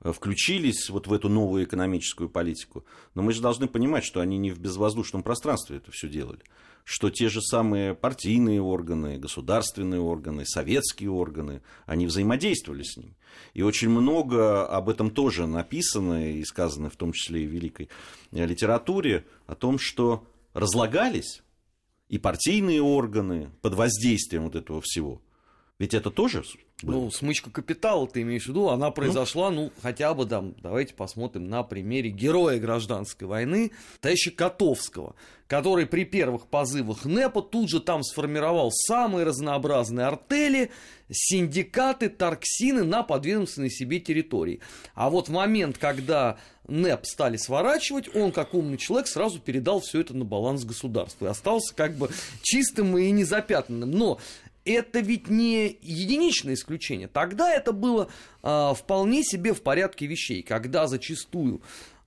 включились 0.00 0.90
вот 0.90 1.06
в 1.06 1.12
эту 1.12 1.28
новую 1.28 1.64
экономическую 1.64 2.28
политику. 2.28 2.84
Но 3.14 3.22
мы 3.22 3.32
же 3.32 3.42
должны 3.42 3.66
понимать, 3.66 4.04
что 4.04 4.20
они 4.20 4.38
не 4.38 4.50
в 4.50 4.60
безвоздушном 4.60 5.22
пространстве 5.22 5.78
это 5.78 5.90
все 5.90 6.08
делали. 6.08 6.40
Что 6.84 7.10
те 7.10 7.28
же 7.28 7.42
самые 7.42 7.94
партийные 7.94 8.62
органы, 8.62 9.18
государственные 9.18 10.00
органы, 10.00 10.46
советские 10.46 11.10
органы, 11.10 11.62
они 11.84 12.06
взаимодействовали 12.06 12.82
с 12.82 12.96
ним. 12.96 13.14
И 13.54 13.62
очень 13.62 13.90
много 13.90 14.66
об 14.66 14.88
этом 14.88 15.10
тоже 15.10 15.46
написано 15.46 16.32
и 16.32 16.44
сказано, 16.44 16.88
в 16.88 16.96
том 16.96 17.12
числе 17.12 17.44
и 17.44 17.46
в 17.46 17.50
великой 17.50 17.88
литературе, 18.30 19.26
о 19.46 19.54
том, 19.54 19.78
что 19.78 20.26
разлагались 20.54 21.42
и 22.08 22.18
партийные 22.18 22.80
органы 22.80 23.50
под 23.60 23.74
воздействием 23.74 24.44
вот 24.44 24.54
этого 24.54 24.80
всего. 24.82 25.20
Ведь 25.78 25.94
это 25.94 26.10
тоже 26.10 26.42
ну, 26.82 27.10
смычка 27.10 27.50
капитала, 27.50 28.06
ты 28.06 28.22
имеешь 28.22 28.44
в 28.44 28.48
виду, 28.48 28.68
она 28.68 28.90
произошла, 28.92 29.50
ну, 29.50 29.64
ну 29.64 29.72
хотя 29.82 30.14
бы 30.14 30.26
там, 30.26 30.54
давайте 30.62 30.94
посмотрим 30.94 31.48
на 31.48 31.64
примере 31.64 32.10
героя 32.10 32.60
гражданской 32.60 33.26
войны, 33.26 33.72
товарища 34.00 34.30
Котовского, 34.30 35.16
который 35.48 35.86
при 35.86 36.04
первых 36.04 36.46
позывах 36.46 37.04
НЭПа 37.04 37.42
тут 37.42 37.68
же 37.68 37.80
там 37.80 38.04
сформировал 38.04 38.70
самые 38.70 39.24
разнообразные 39.24 40.06
артели, 40.06 40.70
синдикаты, 41.10 42.08
торксины 42.10 42.84
на 42.84 43.02
подведомственной 43.02 43.70
себе 43.70 43.98
территории. 43.98 44.60
А 44.94 45.10
вот 45.10 45.28
в 45.28 45.32
момент, 45.32 45.78
когда 45.78 46.38
НЭП 46.68 47.06
стали 47.06 47.38
сворачивать, 47.38 48.14
он, 48.14 48.30
как 48.30 48.54
умный 48.54 48.76
человек, 48.76 49.08
сразу 49.08 49.40
передал 49.40 49.80
все 49.80 50.02
это 50.02 50.14
на 50.14 50.24
баланс 50.24 50.64
государства 50.64 51.26
и 51.26 51.30
остался 51.30 51.74
как 51.74 51.96
бы 51.96 52.10
чистым 52.42 52.96
и 52.98 53.10
незапятнанным. 53.10 53.90
Но 53.90 54.18
это 54.72 55.00
ведь 55.00 55.28
не 55.28 55.78
единичное 55.82 56.54
исключение. 56.54 57.08
Тогда 57.08 57.52
это 57.52 57.72
было 57.72 58.08
э, 58.42 58.72
вполне 58.76 59.22
себе 59.22 59.52
в 59.54 59.62
порядке 59.62 60.06
вещей, 60.06 60.42
когда 60.42 60.86
зачастую 60.86 61.62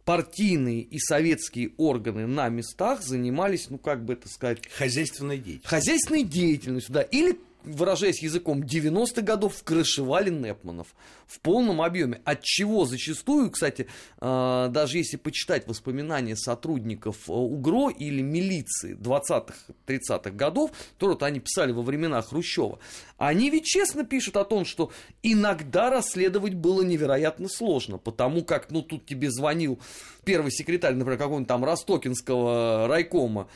партийные 0.05 0.81
и 0.81 0.99
советские 0.99 1.71
органы 1.77 2.25
на 2.27 2.49
местах 2.49 3.01
занимались, 3.01 3.69
ну 3.69 3.77
как 3.77 4.03
бы 4.03 4.13
это 4.13 4.27
сказать... 4.29 4.59
Хозяйственной 4.75 5.37
деятельностью. 5.37 5.69
Хозяйственной 5.69 6.23
деятельностью, 6.23 6.93
да. 6.93 7.01
Или 7.01 7.39
выражаясь 7.63 8.21
языком 8.21 8.61
90-х 8.61 9.21
годов, 9.21 9.55
вкрышевали 9.55 10.29
Непманов 10.29 10.87
в 11.27 11.39
полном 11.39 11.81
объеме. 11.81 12.21
От 12.25 12.43
чего 12.43 12.85
зачастую, 12.85 13.51
кстати, 13.51 13.87
а, 14.19 14.67
даже 14.69 14.97
если 14.97 15.17
почитать 15.17 15.67
воспоминания 15.67 16.35
сотрудников 16.35 17.29
а, 17.29 17.33
УГРО 17.33 17.89
или 17.89 18.21
милиции 18.21 18.95
20-х, 18.95 19.53
30-х 19.87 20.31
годов, 20.31 20.71
то 20.97 21.07
вот 21.07 21.23
они 21.23 21.39
писали 21.39 21.71
во 21.71 21.81
времена 21.81 22.21
Хрущева, 22.21 22.79
они 23.17 23.49
ведь 23.49 23.65
честно 23.65 24.03
пишут 24.03 24.37
о 24.37 24.45
том, 24.45 24.65
что 24.65 24.91
иногда 25.23 25.89
расследовать 25.89 26.55
было 26.55 26.81
невероятно 26.81 27.47
сложно, 27.47 27.97
потому 27.97 28.43
как, 28.43 28.71
ну, 28.71 28.81
тут 28.81 29.05
тебе 29.05 29.31
звонил 29.31 29.79
первый 30.25 30.51
секретарь, 30.51 30.95
например, 30.95 31.17
какого-нибудь 31.17 31.47
там 31.47 31.63
Ростокинского 31.63 32.87
райкома 32.87 33.47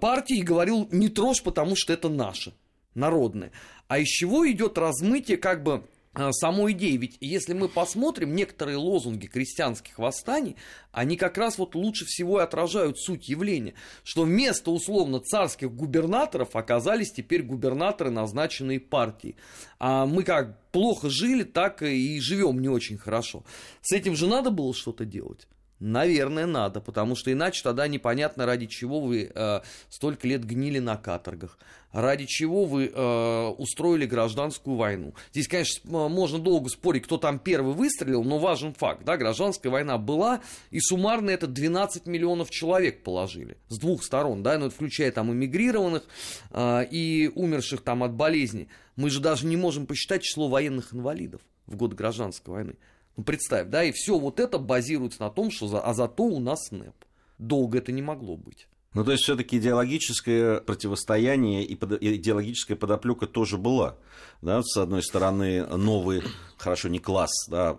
партии 0.00 0.38
и 0.38 0.42
говорил, 0.42 0.88
не 0.90 1.08
трожь, 1.08 1.42
потому 1.42 1.76
что 1.76 1.92
это 1.92 2.08
наше 2.08 2.52
народное. 2.94 3.52
А 3.88 3.98
из 3.98 4.08
чего 4.08 4.50
идет 4.50 4.78
размытие 4.78 5.36
как 5.36 5.62
бы 5.62 5.84
а, 6.14 6.30
самой 6.32 6.72
идеи. 6.72 6.96
Ведь 6.98 7.16
если 7.20 7.54
мы 7.54 7.68
посмотрим, 7.68 8.36
некоторые 8.36 8.76
лозунги 8.76 9.26
крестьянских 9.26 9.98
восстаний, 9.98 10.56
они 10.90 11.16
как 11.16 11.38
раз 11.38 11.56
вот 11.56 11.74
лучше 11.74 12.04
всего 12.04 12.40
и 12.40 12.42
отражают 12.42 12.98
суть 12.98 13.30
явления, 13.30 13.72
что 14.04 14.24
вместо 14.24 14.70
условно 14.72 15.20
царских 15.20 15.72
губернаторов 15.72 16.54
оказались 16.54 17.12
теперь 17.12 17.42
губернаторы, 17.42 18.10
назначенные 18.10 18.78
партией. 18.78 19.36
А 19.78 20.04
мы 20.04 20.22
как 20.22 20.58
плохо 20.70 21.08
жили, 21.08 21.44
так 21.44 21.82
и 21.82 22.20
живем 22.20 22.60
не 22.60 22.68
очень 22.68 22.98
хорошо. 22.98 23.42
С 23.80 23.92
этим 23.92 24.14
же 24.14 24.26
надо 24.26 24.50
было 24.50 24.74
что-то 24.74 25.06
делать. 25.06 25.48
Наверное, 25.84 26.46
надо, 26.46 26.80
потому 26.80 27.16
что 27.16 27.32
иначе 27.32 27.60
тогда 27.64 27.88
непонятно, 27.88 28.46
ради 28.46 28.66
чего 28.66 29.00
вы 29.00 29.32
э, 29.34 29.60
столько 29.88 30.28
лет 30.28 30.44
гнили 30.44 30.78
на 30.78 30.96
каторгах, 30.96 31.58
ради 31.90 32.24
чего 32.26 32.66
вы 32.66 32.86
э, 32.86 33.46
устроили 33.58 34.06
гражданскую 34.06 34.76
войну. 34.76 35.12
Здесь, 35.32 35.48
конечно, 35.48 36.08
можно 36.08 36.38
долго 36.38 36.68
спорить, 36.68 37.02
кто 37.02 37.18
там 37.18 37.40
первый 37.40 37.74
выстрелил, 37.74 38.22
но 38.22 38.38
важен 38.38 38.74
факт, 38.74 39.02
да, 39.04 39.16
гражданская 39.16 39.72
война 39.72 39.98
была, 39.98 40.40
и 40.70 40.78
суммарно 40.78 41.30
это 41.30 41.48
12 41.48 42.06
миллионов 42.06 42.50
человек 42.50 43.02
положили 43.02 43.56
с 43.68 43.76
двух 43.76 44.04
сторон, 44.04 44.44
да, 44.44 44.58
ну, 44.58 44.70
включая 44.70 45.10
там 45.10 45.32
эмигрированных 45.32 46.04
э, 46.52 46.86
и 46.92 47.28
умерших 47.34 47.80
там 47.80 48.04
от 48.04 48.12
болезни. 48.12 48.68
Мы 48.94 49.10
же 49.10 49.18
даже 49.18 49.46
не 49.46 49.56
можем 49.56 49.86
посчитать 49.86 50.22
число 50.22 50.48
военных 50.48 50.94
инвалидов 50.94 51.40
в 51.66 51.74
год 51.74 51.94
гражданской 51.94 52.54
войны. 52.54 52.74
Ну, 53.16 53.24
представь, 53.24 53.68
да, 53.68 53.84
и 53.84 53.92
все 53.92 54.18
вот 54.18 54.40
это 54.40 54.58
базируется 54.58 55.20
на 55.22 55.30
том, 55.30 55.50
что 55.50 55.68
за, 55.68 55.80
а 55.80 55.92
зато 55.94 56.24
у 56.24 56.40
нас 56.40 56.70
НЭП. 56.70 56.94
Долго 57.38 57.78
это 57.78 57.92
не 57.92 58.02
могло 58.02 58.36
быть. 58.36 58.68
Ну, 58.94 59.04
то 59.04 59.12
есть, 59.12 59.24
все-таки 59.24 59.58
идеологическое 59.58 60.60
противостояние 60.60 61.64
и 61.64 61.74
идеологическая 61.74 62.76
подоплека 62.76 63.26
тоже 63.26 63.56
была. 63.56 63.96
Да? 64.42 64.60
С 64.62 64.76
одной 64.76 65.02
стороны, 65.02 65.64
новый, 65.66 66.22
хорошо, 66.58 66.88
не 66.88 66.98
класс, 66.98 67.30
да, 67.48 67.76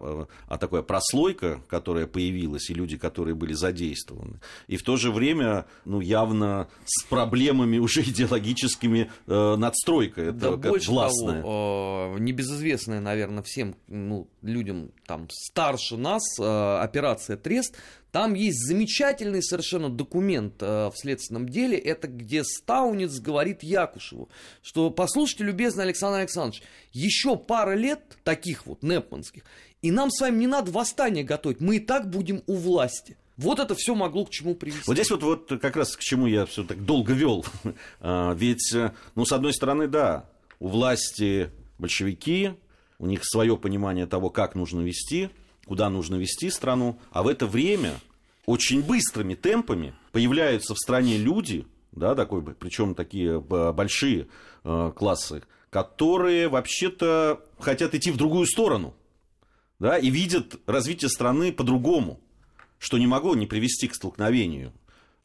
а 0.47 0.57
такая 0.57 0.81
прослойка, 0.81 1.61
которая 1.69 2.07
появилась, 2.07 2.69
и 2.69 2.73
люди, 2.73 2.97
которые 2.97 3.35
были 3.35 3.53
задействованы. 3.53 4.39
И 4.67 4.77
в 4.77 4.83
то 4.83 4.97
же 4.97 5.11
время, 5.11 5.65
ну, 5.85 6.01
явно 6.01 6.67
с 6.85 7.03
проблемами 7.03 7.77
уже 7.77 8.01
идеологическими 8.01 9.11
э, 9.27 9.55
надстройка. 9.55 10.21
Это 10.21 10.57
да, 10.57 10.69
больше 10.69 10.89
властная. 10.89 11.41
Того, 11.41 12.15
э, 12.15 12.19
небезызвестная, 12.19 13.01
наверное, 13.01 13.43
всем 13.43 13.75
ну, 13.87 14.27
людям 14.41 14.91
там, 15.05 15.27
старше 15.29 15.97
нас 15.97 16.23
э, 16.39 16.77
операция 16.81 17.37
«Трест» 17.37 17.75
Там 18.13 18.35
есть 18.35 18.59
замечательный 18.67 19.41
совершенно 19.41 19.89
документ 19.89 20.61
э, 20.61 20.91
в 20.91 20.93
следственном 20.95 21.49
деле, 21.49 21.79
это 21.79 22.07
где 22.07 22.43
Стаунец 22.43 23.19
говорит 23.19 23.63
Якушеву, 23.63 24.29
что 24.61 24.91
послушайте, 24.91 25.45
любезный 25.45 25.85
Александр 25.85 26.19
Александрович, 26.19 26.61
еще 26.91 27.35
пара 27.35 27.73
лет 27.73 28.01
таких 28.23 28.67
вот 28.67 28.83
непманских, 28.83 29.41
и 29.81 29.89
нам 29.89 30.11
с 30.11 30.21
вами 30.21 30.37
не 30.37 30.45
надо 30.45 30.71
восстание 30.71 31.23
готовить, 31.23 31.59
мы 31.59 31.77
и 31.77 31.79
так 31.79 32.07
будем 32.07 32.43
у 32.45 32.53
власти. 32.53 33.17
Вот 33.35 33.57
это 33.57 33.73
все 33.73 33.95
могло 33.95 34.25
к 34.25 34.29
чему 34.29 34.53
привести. 34.53 34.83
Вот 34.85 34.93
здесь 34.93 35.09
вот, 35.09 35.23
вот 35.23 35.59
как 35.59 35.75
раз 35.75 35.97
к 35.97 36.01
чему 36.01 36.27
я 36.27 36.45
все 36.45 36.63
так 36.63 36.85
долго 36.85 37.13
вел. 37.13 37.43
А, 37.99 38.35
ведь, 38.35 38.75
э, 38.75 38.91
ну, 39.15 39.25
с 39.25 39.31
одной 39.31 39.55
стороны, 39.55 39.87
да, 39.87 40.29
у 40.59 40.67
власти 40.67 41.49
большевики, 41.79 42.51
у 42.99 43.07
них 43.07 43.21
свое 43.23 43.57
понимание 43.57 44.05
того, 44.05 44.29
как 44.29 44.53
нужно 44.53 44.81
вести, 44.81 45.31
куда 45.65 45.89
нужно 45.89 46.15
вести 46.15 46.49
страну, 46.49 46.99
а 47.11 47.23
в 47.23 47.27
это 47.27 47.47
время 47.47 47.95
очень 48.45 48.81
быстрыми 48.81 49.35
темпами 49.35 49.93
появляются 50.11 50.73
в 50.75 50.79
стране 50.79 51.17
люди, 51.17 51.65
да, 51.91 52.15
такой, 52.15 52.43
причем 52.43 52.95
такие 52.95 53.39
большие 53.39 54.27
э, 54.63 54.91
классы, 54.95 55.43
которые 55.69 56.49
вообще-то 56.49 57.43
хотят 57.59 57.95
идти 57.95 58.11
в 58.11 58.17
другую 58.17 58.45
сторону, 58.45 58.93
да, 59.79 59.97
и 59.97 60.09
видят 60.09 60.59
развитие 60.65 61.09
страны 61.09 61.51
по-другому, 61.51 62.19
что 62.77 62.97
не 62.97 63.07
могло 63.07 63.35
не 63.35 63.47
привести 63.47 63.87
к 63.87 63.95
столкновению 63.95 64.73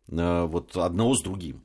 э, 0.09 0.45
вот 0.45 0.77
одного 0.77 1.15
с 1.15 1.23
другим. 1.23 1.61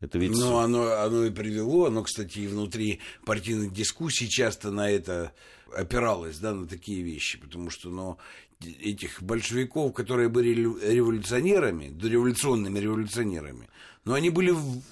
Это 0.00 0.18
ведь... 0.18 0.32
Ну, 0.32 0.58
оно, 0.58 0.92
оно 1.00 1.24
и 1.24 1.30
привело, 1.30 1.86
оно, 1.86 2.02
кстати, 2.02 2.40
и 2.40 2.46
внутри 2.46 3.00
партийных 3.24 3.72
дискуссий 3.72 4.28
часто 4.28 4.70
на 4.70 4.90
это 4.90 5.32
опиралось, 5.74 6.38
да, 6.38 6.54
на 6.54 6.66
такие 6.66 7.02
вещи, 7.02 7.38
потому 7.38 7.70
что, 7.70 7.88
ну, 7.88 8.18
этих 8.60 9.22
большевиков, 9.22 9.92
которые 9.92 10.28
были 10.28 10.52
революционерами, 10.54 11.88
дореволюционными 11.88 12.78
революционерами, 12.78 13.68
но 14.04 14.14
они 14.14 14.30
были 14.30 14.50
в, 14.50 14.82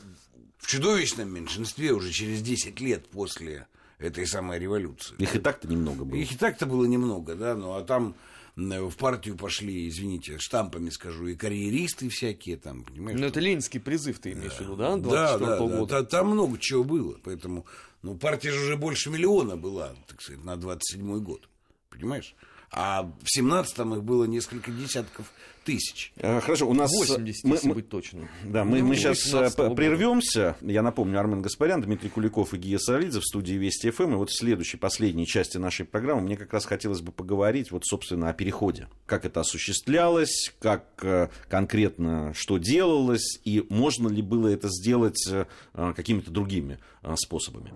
в 0.58 0.66
чудовищном 0.66 1.32
меньшинстве 1.32 1.92
уже 1.92 2.10
через 2.10 2.42
10 2.42 2.80
лет 2.80 3.08
после 3.08 3.66
этой 3.98 4.26
самой 4.26 4.58
революции. 4.58 5.14
Их 5.18 5.36
и 5.36 5.38
так-то 5.38 5.68
немного 5.68 6.04
было. 6.04 6.18
Их 6.18 6.32
и 6.32 6.36
так-то 6.36 6.66
было 6.66 6.84
немного, 6.84 7.34
да, 7.34 7.54
ну 7.54 7.74
а 7.74 7.82
там 7.82 8.14
в 8.56 8.96
партию 8.96 9.36
пошли, 9.36 9.88
извините, 9.88 10.38
штампами 10.38 10.90
скажу, 10.90 11.26
и 11.26 11.34
карьеристы 11.34 12.08
всякие 12.08 12.56
там, 12.56 12.84
понимаешь? 12.84 13.18
Ну, 13.18 13.26
это 13.26 13.40
ленинский 13.40 13.80
призыв 13.80 14.20
ты 14.20 14.32
имеешь 14.32 14.52
в 14.52 14.60
виду, 14.60 14.76
да, 14.76 14.96
да, 14.96 15.38
да, 15.38 15.58
года? 15.58 15.86
Да, 15.86 16.04
там 16.04 16.28
много 16.28 16.58
чего 16.58 16.84
было, 16.84 17.18
поэтому, 17.24 17.66
ну, 18.02 18.16
партия 18.16 18.52
же 18.52 18.60
уже 18.60 18.76
больше 18.76 19.10
миллиона 19.10 19.56
была, 19.56 19.94
так 20.06 20.22
сказать, 20.22 20.44
на 20.44 20.54
27-й 20.54 21.20
год, 21.20 21.48
понимаешь? 21.90 22.34
А 22.76 23.04
в 23.22 23.38
17-м 23.38 23.94
их 23.94 24.02
было 24.02 24.24
несколько 24.24 24.72
десятков 24.72 25.26
тысяч. 25.64 26.12
Э, 26.16 26.40
хорошо, 26.40 26.68
у 26.68 26.74
нас... 26.74 26.90
80, 26.92 27.44
мы, 27.44 27.54
если 27.54 27.68
мы, 27.68 27.74
быть 27.74 27.88
точно. 27.88 28.28
Да, 28.44 28.64
мы, 28.64 28.80
ну, 28.80 28.88
мы 28.88 28.96
сейчас 28.96 29.32
э, 29.32 29.50
прервемся. 29.74 30.56
Я 30.60 30.82
напомню, 30.82 31.20
Армен 31.20 31.40
Гаспарян, 31.40 31.80
Дмитрий 31.80 32.10
Куликов 32.10 32.52
и 32.52 32.58
Гия 32.58 32.78
Саралидзе 32.78 33.20
в 33.20 33.24
студии 33.24 33.54
Вести 33.54 33.90
ФМ. 33.90 34.14
И 34.14 34.16
вот 34.16 34.30
в 34.30 34.36
следующей, 34.36 34.76
последней 34.76 35.24
части 35.26 35.56
нашей 35.56 35.86
программы 35.86 36.22
мне 36.22 36.36
как 36.36 36.52
раз 36.52 36.66
хотелось 36.66 37.00
бы 37.00 37.12
поговорить, 37.12 37.70
вот, 37.70 37.86
собственно, 37.86 38.28
о 38.28 38.32
переходе. 38.32 38.88
Как 39.06 39.24
это 39.24 39.40
осуществлялось, 39.40 40.52
как 40.58 40.84
э, 41.02 41.28
конкретно 41.48 42.34
что 42.34 42.58
делалось, 42.58 43.38
и 43.44 43.64
можно 43.70 44.08
ли 44.08 44.20
было 44.20 44.48
это 44.48 44.68
сделать 44.68 45.28
какими-то 45.72 46.30
другими 46.30 46.78
способами. 47.16 47.72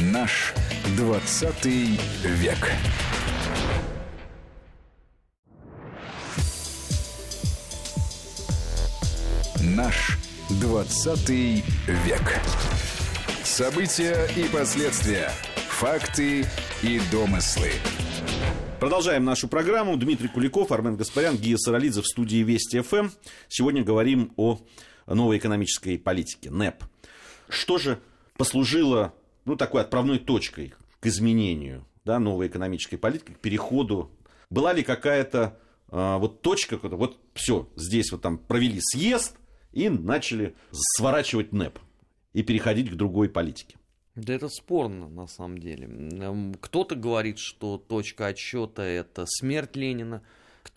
Наш 0.00 0.54
20 0.96 1.64
век. 1.64 2.70
Наш 9.60 10.16
20 10.60 11.28
век. 11.28 12.40
События 13.42 14.28
и 14.36 14.44
последствия. 14.44 15.32
Факты 15.68 16.46
и 16.84 17.00
домыслы. 17.10 17.72
Продолжаем 18.78 19.24
нашу 19.24 19.48
программу. 19.48 19.96
Дмитрий 19.96 20.28
Куликов, 20.28 20.70
Армен 20.70 20.96
Гаспарян, 20.96 21.36
Гия 21.36 21.56
Саралидзе 21.56 22.02
в 22.02 22.06
студии 22.06 22.44
Вести 22.44 22.82
ФМ. 22.82 23.08
Сегодня 23.48 23.82
говорим 23.82 24.32
о 24.36 24.60
новой 25.08 25.38
экономической 25.38 25.98
политике, 25.98 26.52
НЭП. 26.52 26.84
Что 27.48 27.78
же 27.78 27.98
послужило 28.36 29.12
ну, 29.48 29.56
такой 29.56 29.82
отправной 29.82 30.18
точкой 30.18 30.74
к 31.00 31.06
изменению 31.06 31.86
да, 32.04 32.18
новой 32.18 32.48
экономической 32.48 32.96
политики, 32.96 33.32
к 33.32 33.38
переходу? 33.38 34.10
Была 34.50 34.72
ли 34.72 34.82
какая-то 34.82 35.58
а, 35.88 36.18
вот 36.18 36.42
точка, 36.42 36.78
вот 36.82 37.18
все, 37.34 37.68
здесь 37.76 38.12
вот 38.12 38.22
там 38.22 38.38
провели 38.38 38.78
съезд, 38.80 39.36
и 39.72 39.88
начали 39.88 40.54
сворачивать 40.70 41.52
НЭП 41.52 41.78
и 42.32 42.42
переходить 42.42 42.90
к 42.90 42.94
другой 42.94 43.28
политике. 43.28 43.76
Да 44.14 44.34
это 44.34 44.48
спорно, 44.48 45.08
на 45.08 45.26
самом 45.26 45.58
деле. 45.58 45.88
Кто-то 46.60 46.96
говорит, 46.96 47.38
что 47.38 47.78
точка 47.78 48.26
отсчета 48.26 48.82
это 48.82 49.24
смерть 49.26 49.76
Ленина, 49.76 50.22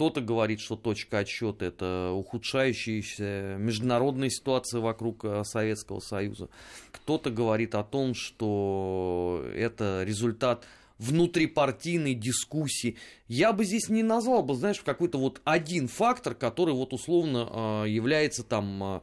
кто-то 0.01 0.19
говорит, 0.21 0.59
что 0.59 0.75
точка 0.75 1.19
отсчета 1.19 1.65
это 1.65 2.09
ухудшающаяся 2.11 3.57
международная 3.59 4.31
ситуация 4.31 4.81
вокруг 4.81 5.23
э, 5.23 5.43
Советского 5.45 5.99
Союза. 5.99 6.49
Кто-то 6.91 7.29
говорит 7.29 7.75
о 7.75 7.83
том, 7.83 8.15
что 8.15 9.45
это 9.53 10.01
результат 10.03 10.65
внутрипартийной 10.97 12.15
дискуссии. 12.15 12.97
Я 13.27 13.53
бы 13.53 13.63
здесь 13.63 13.89
не 13.89 14.01
назвал 14.01 14.41
бы, 14.41 14.55
знаешь, 14.55 14.81
какой-то 14.81 15.19
вот 15.19 15.39
один 15.43 15.87
фактор, 15.87 16.33
который 16.33 16.73
вот 16.73 16.93
условно 16.93 17.83
э, 17.83 17.89
является 17.89 18.41
там 18.41 18.83
э, 18.83 18.99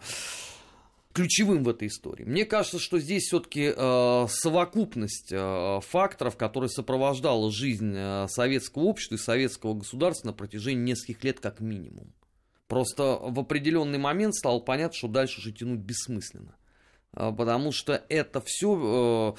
ключевым 1.18 1.64
в 1.64 1.68
этой 1.68 1.88
истории. 1.88 2.22
Мне 2.22 2.44
кажется, 2.44 2.78
что 2.78 3.00
здесь 3.00 3.24
все-таки 3.24 3.72
э, 3.76 4.26
совокупность 4.30 5.32
э, 5.32 5.80
факторов, 5.82 6.36
которые 6.36 6.70
сопровождала 6.70 7.50
жизнь 7.50 7.92
э, 7.92 8.28
советского 8.28 8.84
общества 8.84 9.16
и 9.16 9.18
советского 9.18 9.74
государства 9.74 10.28
на 10.28 10.32
протяжении 10.32 10.92
нескольких 10.92 11.24
лет 11.24 11.40
как 11.40 11.58
минимум. 11.58 12.14
Просто 12.68 13.18
в 13.20 13.40
определенный 13.40 13.98
момент 13.98 14.36
стало 14.36 14.60
понятно, 14.60 14.96
что 14.96 15.08
дальше 15.08 15.40
уже 15.40 15.50
тянуть 15.50 15.80
бессмысленно. 15.80 16.54
Потому 17.12 17.72
что 17.72 18.04
это 18.08 18.40
все... 18.44 19.34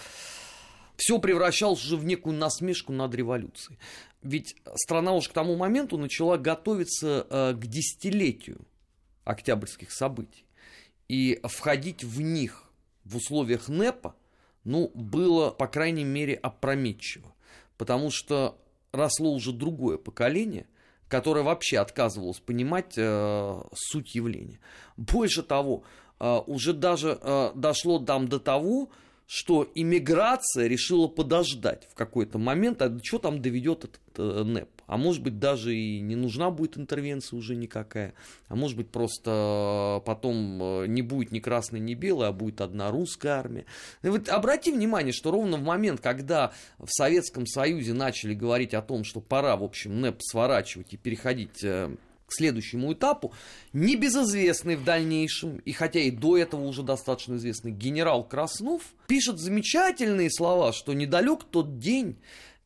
Все 0.98 1.18
превращалось 1.18 1.82
уже 1.86 1.96
в 1.96 2.04
некую 2.04 2.36
насмешку 2.36 2.92
над 2.92 3.16
революцией. 3.16 3.80
Ведь 4.22 4.58
страна 4.76 5.14
уже 5.14 5.30
к 5.30 5.34
тому 5.34 5.56
моменту 5.56 5.98
начала 5.98 6.36
готовиться 6.36 7.26
к 7.30 7.66
десятилетию 7.66 8.68
октябрьских 9.24 9.94
событий. 9.94 10.44
И 11.10 11.40
входить 11.44 12.04
в 12.04 12.22
них 12.22 12.64
в 13.04 13.18
условиях 13.18 13.68
НЭПа, 13.68 14.16
ну, 14.64 14.92
было, 14.94 15.50
по 15.50 15.68
крайней 15.68 16.04
мере, 16.04 16.36
опрометчиво. 16.36 17.34
Потому 17.78 18.12
что 18.12 18.58
росло 18.92 19.34
уже 19.34 19.52
другое 19.52 19.98
поколение, 19.98 20.68
которое 21.08 21.44
вообще 21.44 21.80
отказывалось 21.80 22.40
понимать 22.40 22.94
э, 22.98 23.62
суть 23.74 24.16
явления. 24.16 24.60
Больше 24.96 25.44
того, 25.44 25.84
э, 26.20 26.40
уже 26.46 26.74
даже 26.74 27.18
э, 27.20 27.52
дошло 27.56 28.00
там 28.00 28.28
до 28.28 28.40
того, 28.40 28.90
что 29.26 29.68
иммиграция 29.76 30.68
решила 30.68 31.08
подождать 31.08 31.88
в 31.92 31.96
какой-то 31.96 32.38
момент, 32.38 32.82
а 32.82 32.96
что 33.04 33.20
там 33.20 33.42
доведет 33.42 33.86
этот 33.86 34.02
э, 34.18 34.44
НЭП. 34.44 34.79
А 34.90 34.98
может 34.98 35.22
быть, 35.22 35.38
даже 35.38 35.76
и 35.76 36.00
не 36.00 36.16
нужна 36.16 36.50
будет 36.50 36.76
интервенция 36.76 37.38
уже 37.38 37.56
никакая. 37.56 38.16
А 38.48 38.56
может 38.56 38.76
быть, 38.76 38.90
просто 38.90 40.02
потом 40.04 40.62
э, 40.62 40.88
не 40.88 41.04
будет 41.04 41.32
ни 41.32 41.40
красной, 41.40 41.80
ни 41.80 41.94
белой, 41.94 42.30
а 42.30 42.32
будет 42.32 42.60
одна 42.60 42.90
русская 42.90 43.34
армия. 43.34 43.66
И 44.02 44.08
вот 44.08 44.28
обрати 44.30 44.72
внимание, 44.72 45.14
что 45.14 45.30
ровно 45.30 45.58
в 45.58 45.64
момент, 45.64 46.02
когда 46.02 46.54
в 46.80 46.90
Советском 46.90 47.46
Союзе 47.46 47.94
начали 47.94 48.34
говорить 48.34 48.74
о 48.74 48.82
том, 48.82 49.04
что 49.04 49.22
пора, 49.22 49.56
в 49.58 49.64
общем, 49.64 50.02
НЭП 50.02 50.24
сворачивать 50.24 50.92
и 50.92 50.98
переходить 50.98 51.64
э, 51.64 51.96
к 52.26 52.34
следующему 52.34 52.92
этапу, 52.94 53.32
небезызвестный 53.74 54.76
в 54.76 54.84
дальнейшем, 54.84 55.58
и 55.58 55.72
хотя 55.72 56.00
и 56.00 56.10
до 56.10 56.36
этого 56.36 56.66
уже 56.66 56.82
достаточно 56.82 57.36
известный 57.36 57.72
генерал 57.72 58.24
Краснов, 58.24 58.82
пишет 59.06 59.38
замечательные 59.38 60.32
слова, 60.32 60.74
что 60.74 60.94
недалек 60.94 61.44
тот 61.44 61.78
день, 61.78 62.18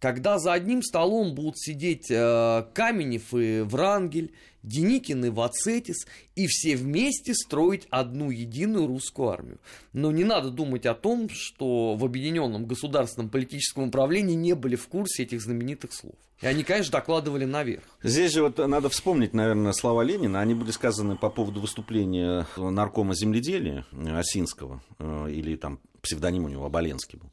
когда 0.03 0.37
за 0.37 0.51
одним 0.51 0.83
столом 0.83 1.33
будут 1.33 1.57
сидеть 1.57 2.11
э, 2.11 2.65
Каменев 2.73 3.33
и 3.33 3.61
Врангель, 3.61 4.33
Деникин 4.61 5.23
и 5.23 5.29
Вацетис, 5.29 6.05
и 6.35 6.45
все 6.47 6.75
вместе 6.75 7.33
строить 7.33 7.87
одну 7.89 8.29
единую 8.29 8.85
русскую 8.87 9.29
армию. 9.29 9.59
Но 9.93 10.11
не 10.11 10.25
надо 10.25 10.49
думать 10.49 10.85
о 10.85 10.93
том, 10.93 11.29
что 11.29 11.95
в 11.95 12.03
Объединенном 12.03 12.65
государственном 12.65 13.29
политическом 13.29 13.87
управлении 13.87 14.35
не 14.35 14.55
были 14.55 14.75
в 14.75 14.89
курсе 14.89 15.23
этих 15.23 15.41
знаменитых 15.41 15.93
слов. 15.93 16.15
И 16.41 16.47
они, 16.47 16.65
конечно, 16.65 16.91
докладывали 16.91 17.45
наверх. 17.45 17.83
Здесь 18.03 18.33
же 18.33 18.43
вот 18.43 18.57
надо 18.57 18.89
вспомнить, 18.89 19.33
наверное, 19.33 19.71
слова 19.71 20.01
Ленина. 20.01 20.41
Они 20.41 20.53
были 20.53 20.71
сказаны 20.71 21.15
по 21.15 21.29
поводу 21.29 21.61
выступления 21.61 22.45
наркома 22.57 23.15
земледелия 23.15 23.85
Осинского, 24.13 24.83
э, 24.99 25.29
или 25.31 25.55
там 25.55 25.79
псевдоним 26.03 26.45
у 26.45 26.49
него 26.49 26.65
Оболенский 26.65 27.17
был. 27.17 27.31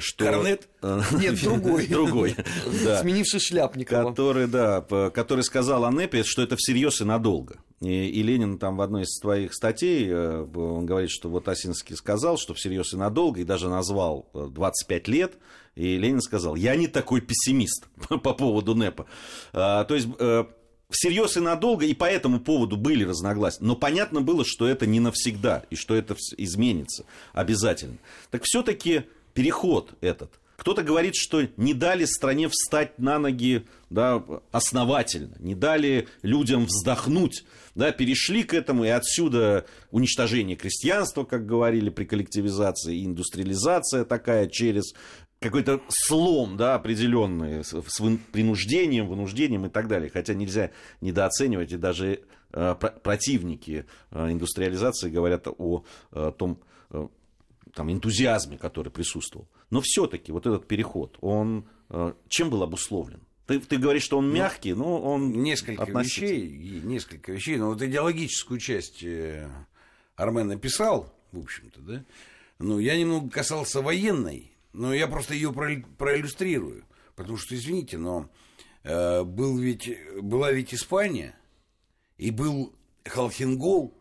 Что... 0.00 0.24
Корнет? 0.24 0.68
Э, 0.82 1.02
Нет, 1.12 1.40
другой. 1.42 1.86
Другой, 1.88 2.34
да. 2.84 3.00
Сменивший 3.00 3.38
Шляпникова. 3.38 4.10
Который, 4.10 4.46
да, 4.46 4.80
который 4.80 5.44
сказал 5.44 5.84
о 5.84 5.90
НЭПе, 5.90 6.24
что 6.24 6.42
это 6.42 6.56
всерьез 6.56 7.00
и 7.02 7.04
надолго. 7.04 7.56
И, 7.80 8.22
Ленин 8.22 8.58
там 8.58 8.76
в 8.76 8.80
одной 8.80 9.02
из 9.02 9.18
своих 9.18 9.54
статей, 9.54 10.06
э, 10.08 10.46
он 10.54 10.86
говорит, 10.86 11.10
что 11.10 11.28
вот 11.28 11.48
Осинский 11.48 11.96
сказал, 11.96 12.38
что 12.38 12.54
всерьез 12.54 12.92
и 12.94 12.96
надолго, 12.96 13.40
и 13.40 13.44
даже 13.44 13.68
назвал 13.68 14.28
25 14.34 15.08
лет, 15.08 15.34
и 15.74 15.96
Ленин 15.96 16.20
сказал, 16.20 16.56
я 16.56 16.76
не 16.76 16.88
такой 16.88 17.20
пессимист 17.20 17.88
по 18.08 18.34
поводу 18.34 18.74
НЭПа. 18.74 19.06
А, 19.52 19.84
то 19.84 19.94
есть 19.94 20.08
э, 20.18 20.44
всерьез 20.90 21.36
и 21.36 21.40
надолго, 21.40 21.86
и 21.86 21.94
по 21.94 22.04
этому 22.04 22.40
поводу 22.40 22.76
были 22.76 23.04
разногласия. 23.04 23.58
Но 23.60 23.76
понятно 23.76 24.20
было, 24.20 24.44
что 24.44 24.66
это 24.66 24.86
не 24.86 25.00
навсегда, 25.00 25.64
и 25.70 25.76
что 25.76 25.94
это 25.94 26.16
изменится 26.36 27.04
обязательно. 27.32 27.96
Так 28.30 28.42
все-таки 28.44 29.04
переход 29.32 29.94
этот. 30.00 30.32
Кто-то 30.56 30.82
говорит, 30.82 31.14
что 31.14 31.48
не 31.56 31.72
дали 31.72 32.04
стране 32.04 32.48
встать 32.50 32.98
на 32.98 33.18
ноги 33.18 33.64
да, 33.88 34.22
основательно, 34.52 35.34
не 35.38 35.54
дали 35.54 36.06
людям 36.20 36.66
вздохнуть, 36.66 37.44
да, 37.74 37.92
перешли 37.92 38.44
к 38.44 38.52
этому, 38.52 38.84
и 38.84 38.88
отсюда 38.88 39.64
уничтожение 39.90 40.56
крестьянства, 40.56 41.24
как 41.24 41.46
говорили 41.46 41.88
при 41.88 42.04
коллективизации, 42.04 43.04
индустриализация 43.06 44.04
такая 44.04 44.48
через 44.48 44.92
какой-то 45.40 45.80
слом, 45.88 46.56
да, 46.56 46.74
определенный, 46.74 47.64
с 47.64 47.74
принуждением, 48.32 49.08
вынуждением 49.08 49.66
и 49.66 49.70
так 49.70 49.88
далее. 49.88 50.10
Хотя 50.10 50.34
нельзя 50.34 50.70
недооценивать, 51.00 51.72
и 51.72 51.76
даже 51.76 52.20
э, 52.52 52.74
противники 52.74 53.86
э, 54.10 54.32
индустриализации 54.32 55.10
говорят 55.10 55.48
о 55.48 55.84
э, 56.12 56.32
том 56.36 56.60
э, 56.90 57.08
там, 57.74 57.90
энтузиазме, 57.90 58.58
который 58.58 58.92
присутствовал. 58.92 59.48
Но 59.70 59.80
все-таки 59.80 60.30
вот 60.30 60.46
этот 60.46 60.68
переход, 60.68 61.16
он 61.22 61.64
э, 61.88 62.12
чем 62.28 62.50
был 62.50 62.62
обусловлен? 62.62 63.20
Ты, 63.46 63.58
ты 63.60 63.78
говоришь, 63.78 64.04
что 64.04 64.18
он 64.18 64.28
ну, 64.28 64.34
мягкий, 64.34 64.74
но 64.74 65.00
он 65.00 65.32
несколько 65.42 65.84
вещей, 65.84 66.82
несколько 66.84 67.32
вещей. 67.32 67.56
Но 67.56 67.68
вот 67.68 67.82
идеологическую 67.82 68.60
часть 68.60 69.02
э, 69.02 69.48
Армен 70.16 70.48
написал, 70.48 71.12
в 71.32 71.38
общем-то, 71.38 71.80
да. 71.80 72.04
Но 72.58 72.78
я 72.78 72.98
немного 72.98 73.30
касался 73.30 73.80
военной 73.80 74.49
но 74.72 74.94
я 74.94 75.08
просто 75.08 75.34
ее 75.34 75.52
проиллюстрирую. 75.52 76.84
Потому 77.14 77.36
что, 77.36 77.54
извините, 77.54 77.98
но 77.98 78.30
э, 78.82 79.22
был 79.24 79.58
ведь, 79.58 79.90
была 80.20 80.52
ведь 80.52 80.74
Испания, 80.74 81.34
и 82.16 82.30
был 82.30 82.74
Халхингол. 83.04 83.96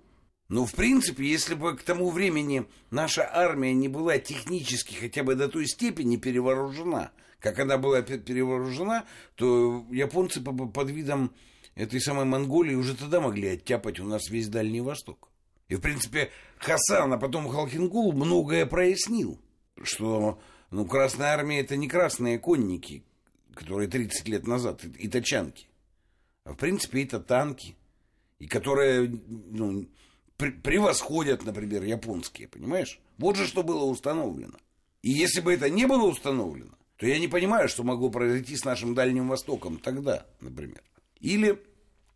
Но, 0.48 0.66
в 0.66 0.74
принципе, 0.74 1.26
если 1.26 1.54
бы 1.54 1.76
к 1.78 1.84
тому 1.84 2.10
времени 2.10 2.66
наша 2.90 3.30
армия 3.32 3.74
не 3.74 3.88
была 3.88 4.18
технически 4.18 4.96
хотя 4.96 5.24
бы 5.24 5.36
до 5.36 5.48
той 5.48 5.68
степени 5.68 6.18
перевооружена, 6.18 7.12
как 7.40 7.60
она 7.60 7.78
была 7.78 8.02
перевооружена, 8.02 9.06
то 9.36 9.86
японцы 9.92 10.42
под 10.42 10.90
видом 10.90 11.34
этой 11.76 12.02
самой 12.02 12.26
Монголии 12.26 12.76
уже 12.76 12.96
тогда 12.96 13.22
могли 13.22 13.50
оттяпать 13.50 14.00
у 14.00 14.06
нас 14.06 14.30
весь 14.30 14.48
Дальний 14.50 14.82
Восток. 14.82 15.30
И, 15.68 15.76
в 15.76 15.82
принципе, 15.82 16.32
Хасан, 16.58 17.14
а 17.14 17.18
потом 17.18 17.48
Халхингул 17.48 18.12
многое 18.12 18.66
прояснил, 18.66 19.40
что 19.84 20.42
ну, 20.72 20.86
Красная 20.86 21.34
Армия 21.34 21.62
это 21.62 21.76
не 21.76 21.88
красные 21.88 22.40
конники, 22.40 23.04
которые 23.54 23.90
30 23.90 24.28
лет 24.28 24.48
назад, 24.48 24.84
и 24.86 25.08
тачанки. 25.08 25.68
А, 26.44 26.54
в 26.54 26.58
принципе, 26.58 27.04
это 27.04 27.20
танки, 27.20 27.76
и 28.38 28.48
которые 28.48 29.10
ну, 29.28 29.88
превосходят, 30.38 31.44
например, 31.44 31.84
японские, 31.84 32.48
понимаешь? 32.48 33.00
Вот 33.18 33.36
же 33.36 33.48
что 33.48 33.64
было 33.64 33.84
установлено. 33.84 34.58
И 35.02 35.12
если 35.12 35.42
бы 35.42 35.54
это 35.54 35.70
не 35.70 35.86
было 35.86 36.06
установлено, 36.06 36.78
то 36.98 37.06
я 37.06 37.20
не 37.20 37.28
понимаю, 37.28 37.70
что 37.70 37.84
могло 37.84 38.10
произойти 38.10 38.56
с 38.56 38.66
нашим 38.66 38.94
Дальним 38.94 39.30
Востоком 39.30 39.78
тогда, 39.78 40.26
например. 40.42 40.84
Или 41.20 41.62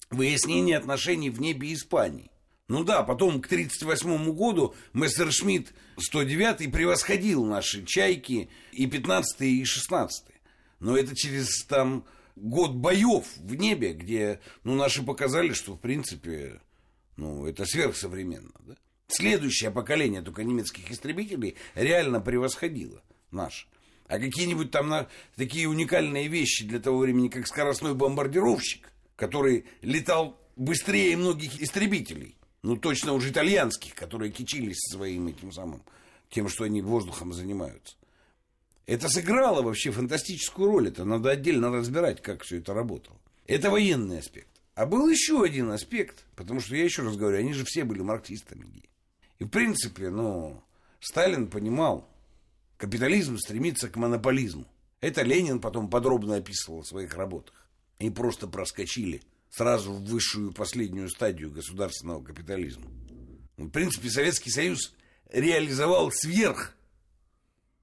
выяснение 0.10 0.78
отношений 0.78 1.30
в 1.30 1.42
небе 1.42 1.74
Испании. 1.74 2.30
Ну 2.74 2.84
да, 2.84 3.04
потом 3.04 3.40
к 3.40 3.46
1938 3.46 4.34
году 4.34 4.74
Мессершмитт 4.94 5.76
109 6.00 6.72
превосходил 6.72 7.46
наши 7.46 7.86
«Чайки» 7.86 8.50
и 8.72 8.88
15 8.88 9.42
и 9.42 9.64
16 9.64 10.26
Но 10.80 10.98
это 10.98 11.16
через 11.16 11.66
там 11.66 12.04
год 12.36 12.72
боев 12.72 13.26
в 13.38 13.54
небе, 13.54 13.94
где 13.94 14.40
ну, 14.64 14.74
наши 14.74 15.04
показали, 15.04 15.54
что 15.54 15.76
в 15.76 15.80
принципе 15.80 16.62
ну, 17.16 17.46
это 17.46 17.64
сверхсовременно. 17.68 18.54
Да? 18.62 18.76
Следующее 19.08 19.70
поколение 19.70 20.24
только 20.24 20.44
немецких 20.44 20.90
истребителей 20.90 21.58
реально 21.76 22.22
превосходило 22.22 23.04
наше. 23.30 23.68
А 24.08 24.18
какие-нибудь 24.18 24.72
там 24.72 24.90
на, 24.90 25.08
такие 25.36 25.70
уникальные 25.70 26.28
вещи 26.28 26.66
для 26.66 26.80
того 26.80 26.98
времени, 26.98 27.28
как 27.28 27.46
скоростной 27.46 27.94
бомбардировщик, 27.94 28.92
который 29.16 29.66
летал 29.84 30.40
быстрее 30.56 31.16
многих 31.18 31.62
истребителей, 31.62 32.36
ну 32.64 32.78
точно 32.78 33.14
уже 33.14 33.30
итальянских, 33.30 33.94
которые 33.94 34.32
кичились 34.32 34.80
своим 34.92 35.28
этим 35.28 35.52
самым, 35.52 35.84
тем, 36.30 36.50
что 36.50 36.64
они 36.64 36.82
воздухом 36.82 37.34
занимаются. 37.34 37.96
Это 38.86 39.08
сыграло 39.08 39.62
вообще 39.62 39.92
фантастическую 39.92 40.70
роль. 40.70 40.88
Это 40.90 41.06
надо 41.06 41.30
отдельно 41.30 41.70
разбирать, 41.70 42.22
как 42.22 42.44
все 42.44 42.58
это 42.58 42.74
работало. 42.74 43.18
Это 43.46 43.70
военный 43.70 44.20
аспект. 44.20 44.50
А 44.76 44.86
был 44.86 45.08
еще 45.08 45.44
один 45.44 45.72
аспект, 45.72 46.26
потому 46.36 46.60
что 46.60 46.76
я 46.76 46.84
еще 46.84 47.04
раз 47.04 47.16
говорю, 47.16 47.38
они 47.38 47.54
же 47.54 47.64
все 47.66 47.84
были 47.84 48.02
марксистами. 48.02 48.66
И 49.40 49.44
в 49.44 49.50
принципе, 49.50 50.10
ну, 50.10 50.64
Сталин 51.00 51.48
понимал, 51.48 52.10
капитализм 52.78 53.38
стремится 53.38 53.90
к 53.90 53.96
монополизму. 53.96 54.66
Это 55.00 55.22
Ленин 55.22 55.60
потом 55.60 55.90
подробно 55.90 56.38
описывал 56.38 56.82
в 56.82 56.88
своих 56.88 57.14
работах. 57.16 57.56
И 58.00 58.10
просто 58.10 58.48
проскочили 58.48 59.22
сразу 59.56 59.94
в 59.94 60.04
высшую 60.06 60.52
последнюю 60.52 61.10
стадию 61.10 61.52
государственного 61.52 62.24
капитализма. 62.24 62.88
В 63.58 63.70
принципе, 63.70 64.10
Советский 64.10 64.50
Союз 64.50 64.94
реализовал 65.32 66.12
сверх 66.12 66.76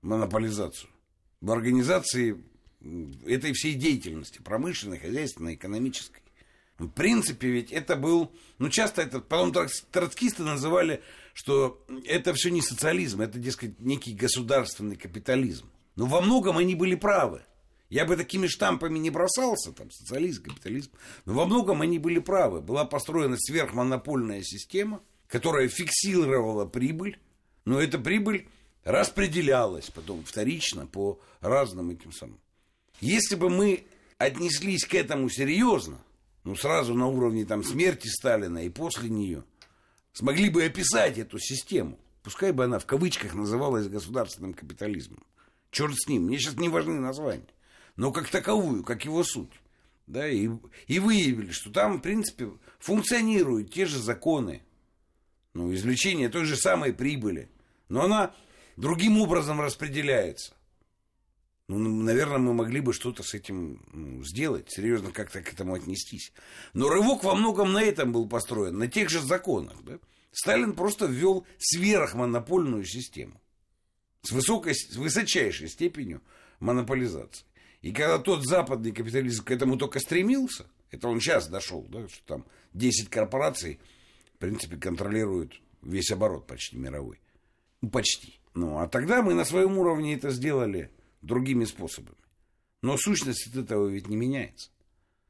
монополизацию 0.02 0.90
в 1.40 1.50
организации 1.50 2.42
этой 3.26 3.52
всей 3.52 3.74
деятельности, 3.74 4.40
промышленной, 4.42 4.98
хозяйственной, 4.98 5.54
экономической. 5.54 6.22
В 6.78 6.88
принципе, 6.88 7.48
ведь 7.48 7.70
это 7.70 7.94
был, 7.94 8.32
ну, 8.58 8.70
часто 8.70 9.02
это, 9.02 9.20
потом 9.20 9.52
троцкисты 9.92 10.42
называли, 10.42 11.02
что 11.34 11.84
это 12.06 12.32
все 12.32 12.50
не 12.50 12.62
социализм, 12.62 13.20
это, 13.20 13.38
дескать, 13.38 13.78
некий 13.80 14.14
государственный 14.14 14.96
капитализм. 14.96 15.70
Но 15.94 16.06
во 16.06 16.22
многом 16.22 16.56
они 16.56 16.74
были 16.74 16.94
правы. 16.94 17.42
Я 17.90 18.04
бы 18.04 18.16
такими 18.16 18.46
штампами 18.46 18.98
не 18.98 19.10
бросался, 19.10 19.72
там, 19.72 19.90
социализм, 19.90 20.44
капитализм. 20.44 20.90
Но 21.24 21.34
во 21.34 21.44
многом 21.44 21.82
они 21.82 21.98
были 21.98 22.20
правы. 22.20 22.60
Была 22.60 22.84
построена 22.84 23.36
сверхмонопольная 23.36 24.42
система, 24.42 25.02
которая 25.26 25.68
фиксировала 25.68 26.66
прибыль, 26.66 27.18
но 27.64 27.80
эта 27.80 27.98
прибыль 27.98 28.48
распределялась 28.84 29.90
потом 29.90 30.24
вторично 30.24 30.86
по 30.86 31.20
разным 31.40 31.90
этим 31.90 32.12
самым. 32.12 32.40
Если 33.00 33.34
бы 33.34 33.50
мы 33.50 33.84
отнеслись 34.18 34.84
к 34.84 34.94
этому 34.94 35.28
серьезно, 35.28 35.98
ну, 36.44 36.54
сразу 36.54 36.94
на 36.94 37.08
уровне 37.08 37.44
там 37.44 37.64
смерти 37.64 38.06
Сталина 38.06 38.64
и 38.64 38.68
после 38.68 39.10
нее, 39.10 39.44
смогли 40.12 40.48
бы 40.48 40.64
описать 40.64 41.18
эту 41.18 41.38
систему, 41.40 41.98
пускай 42.22 42.52
бы 42.52 42.64
она 42.64 42.78
в 42.78 42.86
кавычках 42.86 43.34
называлась 43.34 43.88
государственным 43.88 44.54
капитализмом. 44.54 45.24
Черт 45.70 45.94
с 45.96 46.08
ним, 46.08 46.24
мне 46.24 46.38
сейчас 46.38 46.56
не 46.56 46.68
важны 46.68 46.98
названия, 47.00 47.46
но 47.96 48.12
как 48.12 48.28
таковую, 48.28 48.84
как 48.84 49.04
его 49.04 49.24
суть. 49.24 49.52
Да, 50.06 50.28
и, 50.28 50.48
и 50.88 50.98
выявили, 50.98 51.52
что 51.52 51.70
там, 51.70 51.98
в 51.98 52.00
принципе, 52.02 52.50
функционируют 52.80 53.72
те 53.72 53.86
же 53.86 53.98
законы, 53.98 54.62
ну, 55.54 55.72
извлечение 55.72 56.28
той 56.28 56.46
же 56.46 56.56
самой 56.56 56.92
прибыли, 56.92 57.48
но 57.88 58.02
она 58.02 58.34
другим 58.76 59.20
образом 59.20 59.60
распределяется. 59.60 60.52
Ну, 61.68 61.78
наверное, 61.78 62.38
мы 62.38 62.52
могли 62.52 62.80
бы 62.80 62.92
что-то 62.92 63.22
с 63.22 63.32
этим 63.32 63.80
ну, 63.92 64.24
сделать, 64.24 64.66
серьезно 64.68 65.12
как-то 65.12 65.40
к 65.40 65.52
этому 65.52 65.74
отнестись. 65.74 66.32
Но 66.72 66.88
рывок 66.88 67.22
во 67.22 67.36
многом 67.36 67.72
на 67.72 67.80
этом 67.80 68.10
был 68.10 68.28
построен, 68.28 68.76
на 68.76 68.88
тех 68.88 69.08
же 69.08 69.20
законах. 69.20 69.76
Да? 69.84 70.00
Сталин 70.32 70.72
просто 70.72 71.06
ввел 71.06 71.46
сверхмонопольную 71.58 72.84
систему 72.84 73.40
с, 74.22 74.32
высокой, 74.32 74.74
с 74.74 74.96
высочайшей 74.96 75.68
степенью 75.68 76.22
монополизации. 76.58 77.46
И 77.82 77.92
когда 77.92 78.18
тот 78.18 78.46
западный 78.46 78.92
капитализм 78.92 79.44
к 79.44 79.50
этому 79.50 79.76
только 79.76 80.00
стремился, 80.00 80.66
это 80.90 81.08
он 81.08 81.20
сейчас 81.20 81.48
дошел, 81.48 81.86
да, 81.88 82.06
что 82.08 82.24
там 82.26 82.44
10 82.74 83.08
корпораций, 83.08 83.80
в 84.34 84.38
принципе, 84.38 84.76
контролируют 84.76 85.60
весь 85.82 86.10
оборот 86.10 86.46
почти 86.46 86.76
мировой. 86.76 87.20
Ну, 87.80 87.88
почти. 87.88 88.38
Ну, 88.54 88.78
а 88.78 88.88
тогда 88.88 89.22
мы 89.22 89.34
на 89.34 89.44
своем 89.44 89.78
уровне 89.78 90.14
это 90.14 90.30
сделали 90.30 90.90
другими 91.22 91.64
способами. 91.64 92.16
Но 92.82 92.96
сущность 92.96 93.46
от 93.48 93.56
этого 93.56 93.88
ведь 93.88 94.08
не 94.08 94.16
меняется. 94.16 94.70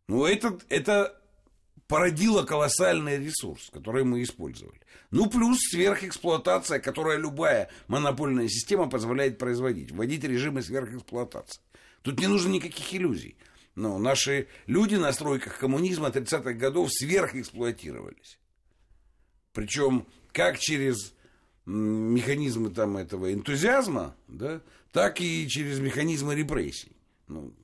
Ну, 0.08 0.24
это, 0.24 0.58
это 0.68 1.20
породило 1.86 2.44
колоссальный 2.44 3.18
ресурс, 3.18 3.70
который 3.70 4.04
мы 4.04 4.22
использовали. 4.22 4.80
Ну, 5.10 5.28
плюс 5.28 5.58
сверхэксплуатация, 5.70 6.78
которая 6.78 7.18
любая 7.18 7.68
монопольная 7.88 8.48
система 8.48 8.88
позволяет 8.88 9.38
производить. 9.38 9.90
Вводить 9.90 10.24
режимы 10.24 10.62
сверхэксплуатации. 10.62 11.60
Тут 12.02 12.20
не 12.20 12.26
нужно 12.26 12.50
никаких 12.50 12.94
иллюзий. 12.94 13.36
Но 13.74 13.98
наши 13.98 14.48
люди 14.66 14.96
на 14.96 15.12
стройках 15.12 15.58
коммунизма 15.58 16.08
30-х 16.08 16.52
годов 16.54 16.90
сверхэксплуатировались. 16.92 18.38
Причем 19.52 20.06
как 20.32 20.58
через 20.58 21.14
механизмы 21.66 22.70
там 22.70 22.96
этого 22.96 23.32
энтузиазма, 23.32 24.16
да, 24.28 24.60
так 24.92 25.20
и 25.20 25.48
через 25.48 25.78
механизмы 25.78 26.34
репрессий. 26.34 26.96
Ну, 27.28 27.54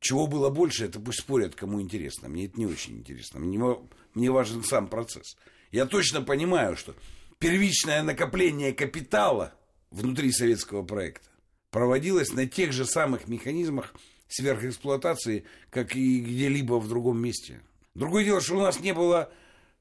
чего 0.00 0.26
было 0.26 0.50
больше, 0.50 0.84
это 0.84 1.00
пусть 1.00 1.20
спорят, 1.20 1.54
кому 1.54 1.80
интересно. 1.80 2.28
Мне 2.28 2.46
это 2.46 2.58
не 2.58 2.66
очень 2.66 2.98
интересно. 2.98 3.40
Мне, 3.40 3.76
мне 4.14 4.30
важен 4.30 4.62
сам 4.62 4.88
процесс. 4.88 5.36
Я 5.72 5.86
точно 5.86 6.22
понимаю, 6.22 6.76
что 6.76 6.94
первичное 7.38 8.02
накопление 8.02 8.72
капитала 8.72 9.54
внутри 9.90 10.30
советского 10.30 10.84
проекта 10.84 11.28
проводилось 11.76 12.32
на 12.32 12.46
тех 12.46 12.72
же 12.72 12.84
самых 12.84 13.28
механизмах 13.28 13.94
сверхэксплуатации, 14.28 15.44
как 15.70 15.94
и 15.94 16.20
где-либо 16.20 16.80
в 16.80 16.88
другом 16.88 17.18
месте. 17.18 17.60
Другое 17.94 18.24
дело, 18.24 18.40
что 18.40 18.56
у 18.56 18.60
нас 18.60 18.80
не 18.80 18.92
было 18.92 19.30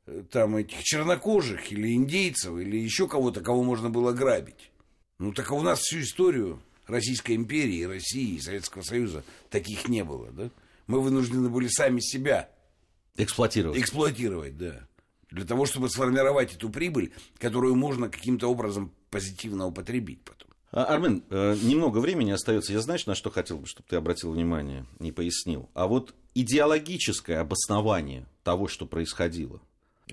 Э, 0.05 0.23
там 0.29 0.55
этих 0.55 0.83
чернокожих 0.83 1.71
или 1.71 1.93
индейцев 1.93 2.57
или 2.57 2.77
еще 2.77 3.07
кого-то, 3.07 3.41
кого 3.41 3.63
можно 3.63 3.89
было 3.89 4.11
грабить. 4.11 4.71
Ну 5.17 5.33
так 5.33 5.51
а 5.51 5.55
у 5.55 5.61
нас 5.61 5.79
всю 5.79 6.01
историю 6.01 6.61
Российской 6.87 7.35
империи, 7.35 7.83
России, 7.83 8.37
Советского 8.37 8.83
Союза 8.83 9.23
таких 9.49 9.87
не 9.87 10.03
было, 10.03 10.31
да? 10.31 10.49
Мы 10.87 11.01
вынуждены 11.01 11.49
были 11.49 11.67
сами 11.67 11.99
себя 11.99 12.49
эксплуатировать. 13.17 13.79
Эксплуатировать, 13.79 14.57
да. 14.57 14.87
Для 15.31 15.45
того, 15.45 15.65
чтобы 15.65 15.89
сформировать 15.89 16.53
эту 16.53 16.69
прибыль, 16.69 17.11
которую 17.39 17.75
можно 17.75 18.09
каким-то 18.09 18.47
образом 18.47 18.91
позитивно 19.09 19.65
употребить 19.65 20.21
потом. 20.23 20.44
А, 20.75 20.83
Армен, 20.83 21.23
э, 21.29 21.55
немного 21.63 21.99
времени 21.99 22.31
остается. 22.31 22.73
Я 22.73 22.81
знаю, 22.81 22.99
на 23.05 23.15
что 23.15 23.31
хотел 23.31 23.57
бы, 23.57 23.65
чтобы 23.65 23.87
ты 23.89 23.95
обратил 23.95 24.31
внимание 24.31 24.85
и 24.99 25.09
пояснил. 25.11 25.69
А 25.73 25.87
вот 25.87 26.13
идеологическое 26.33 27.39
обоснование 27.39 28.27
того, 28.43 28.67
что 28.67 28.85
происходило, 28.85 29.61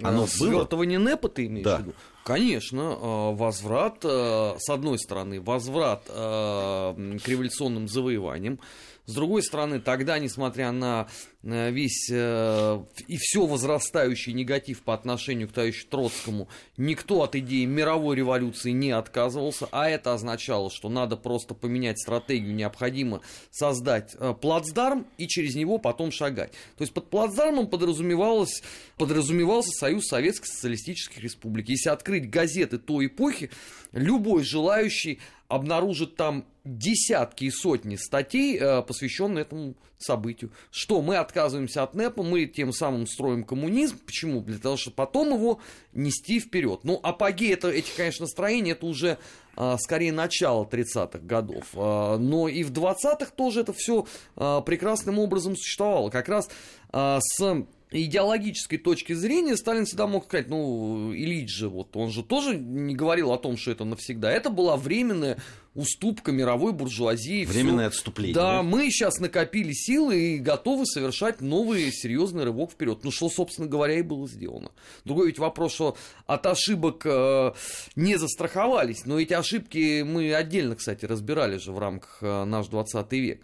оно 0.01 0.27
Свертывание 0.29 1.01
было? 1.01 1.11
НЭПа 1.11 1.29
ты 1.29 1.47
имеешь 1.47 1.65
да. 1.65 1.79
в 1.79 1.81
виду? 1.81 1.95
Конечно, 2.25 2.97
а, 2.97 3.33
возврат, 3.33 3.99
а, 4.05 4.57
с 4.57 4.71
одной 4.71 5.01
стороны, 5.01 5.41
возврат 5.41 6.05
а, 6.09 6.95
к 6.95 7.29
революционным 7.29 7.89
завоеваниям, 7.89 8.61
С 9.05 9.15
другой 9.15 9.43
стороны, 9.43 9.81
тогда, 9.81 10.21
несмотря 10.21 10.71
на 10.71 11.09
э, 11.09 11.32
весь 11.43 12.09
э, 12.11 12.85
и 13.09 13.17
все 13.17 13.47
возрастающий 13.47 14.33
негатив 14.33 14.83
по 14.83 14.95
отношению 14.95 15.49
к 15.49 15.53
товарищу 15.53 15.87
Троцкому, 15.89 16.49
никто 16.77 17.23
от 17.23 17.35
идеи 17.35 17.65
мировой 17.65 18.17
революции 18.17 18.71
не 18.71 18.93
отказывался, 18.93 19.69
а 19.73 19.89
это 19.89 20.15
означало, 20.15 20.71
что 20.71 20.89
надо 20.89 21.17
просто 21.17 21.55
поменять 21.55 21.99
стратегию, 22.01 22.55
необходимо 22.55 23.23
создать 23.51 24.15
э, 24.19 24.35
плацдарм 24.41 25.07
и 25.19 25.27
через 25.27 25.57
него 25.57 25.79
потом 25.79 26.13
шагать. 26.13 26.53
То 26.77 26.83
есть 26.83 26.93
под 26.93 27.11
плацдармом 27.11 27.67
подразумевалось, 27.67 28.63
подразумевался 28.97 29.71
Союз 29.73 30.07
Советских 30.07 30.47
Социалистических 30.47 31.19
Республик. 31.19 31.69
Если 31.69 31.89
открыть 31.89 32.31
газеты 32.31 32.79
той 32.79 33.07
эпохи, 33.07 33.51
любой 33.93 34.45
желающий 34.45 35.21
обнаружит 35.49 36.17
там 36.17 36.47
десятки 36.65 37.45
и 37.45 37.51
сотни 37.51 37.97
статей, 37.97 38.59
э, 38.59 38.83
посвященных 38.83 39.47
этому 39.47 39.75
событию. 39.99 40.51
Что 40.71 41.03
мы 41.03 41.17
отказываемся 41.33 41.83
от 41.83 41.95
НЭПа, 41.95 42.23
мы 42.23 42.45
тем 42.45 42.73
самым 42.73 43.07
строим 43.07 43.45
коммунизм. 43.45 43.99
Почему? 44.05 44.43
Для 44.43 44.59
того, 44.59 44.77
чтобы 44.77 44.97
потом 44.97 45.33
его 45.33 45.61
нести 45.95 46.39
вперед. 46.39 46.81
Ну, 46.85 47.01
апогей 47.03 47.55
это, 47.55 47.71
эти, 47.71 47.91
конечно, 47.97 48.25
настроения, 48.25 48.73
это 48.73 48.85
уже 48.85 49.17
а, 49.57 49.79
скорее 49.79 50.13
начало 50.13 50.65
30-х 50.65 51.21
годов. 51.21 51.65
А, 51.75 52.19
но 52.19 52.49
и 52.49 52.63
в 52.63 52.71
20-х 52.71 53.33
тоже 53.35 53.61
это 53.61 53.73
все 53.73 54.07
а, 54.37 54.61
прекрасным 54.61 55.19
образом 55.19 55.57
существовало. 55.57 56.11
Как 56.11 56.29
раз 56.29 56.49
с 56.93 57.65
идеологической 57.93 58.79
точки 58.79 59.13
зрения 59.13 59.57
Сталин 59.57 59.85
всегда 59.87 60.07
мог 60.07 60.25
сказать, 60.25 60.49
ну, 60.49 61.13
Ильич 61.13 61.51
же, 61.51 61.69
вот, 61.69 61.97
он 61.97 62.11
же 62.11 62.23
тоже 62.23 62.57
не 62.57 62.95
говорил 62.95 63.33
о 63.33 63.39
том, 63.39 63.57
что 63.57 63.71
это 63.71 63.85
навсегда. 63.85 64.31
Это 64.31 64.51
была 64.51 64.77
временная 64.77 65.39
уступка 65.75 66.33
мировой 66.33 66.73
буржуазии. 66.73 67.45
Временное 67.45 67.89
всё. 67.89 67.99
отступление. 67.99 68.35
Да, 68.35 68.57
да, 68.57 68.63
мы 68.63 68.91
сейчас 68.91 69.19
накопили 69.19 69.73
силы 69.73 70.35
и 70.35 70.39
готовы 70.39 70.87
совершать 70.87 71.41
новый 71.41 71.91
серьезный 71.93 72.45
рывок 72.45 72.73
вперед. 72.73 73.01
Ну, 73.03 73.11
что, 73.11 73.29
собственно 73.31 73.69
говоря, 73.69 73.99
и 73.99 74.03
было 74.03 74.29
сделано. 74.29 74.73
Другой 75.05 75.29
ведь 75.29 75.39
вопрос, 75.39 75.73
что 75.73 75.97
от 76.27 76.47
ошибок 76.47 77.03
э, 77.05 77.53
не 77.97 78.17
застраховались. 78.17 79.07
Но 79.07 79.19
эти 79.19 79.33
ошибки 79.33 80.03
мы 80.03 80.35
отдельно, 80.35 80.77
кстати, 80.77 81.05
разбирали 81.07 81.57
же 81.57 81.73
в 81.73 81.79
рамках 81.79 82.19
э, 82.21 82.45
наш 82.45 82.67
20 82.67 83.13
век. 83.13 83.43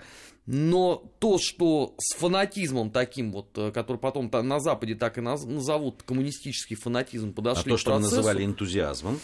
Но 0.51 1.13
то, 1.19 1.37
что 1.39 1.95
с 1.99 2.17
фанатизмом 2.17 2.91
таким 2.91 3.33
вот, 3.33 3.49
э, 3.59 3.71
который 3.71 3.99
потом 3.99 4.31
на 4.33 4.61
Западе 4.61 4.95
так 4.95 5.19
и 5.19 5.21
назовут 5.21 6.03
коммунистический 6.05 6.75
фанатизм, 6.75 7.35
подошли 7.35 7.71
а 7.71 7.75
то, 7.75 7.79
что 7.79 7.91
процессу, 7.91 8.17
называли 8.17 8.47
энтузиазмом. 8.47 9.21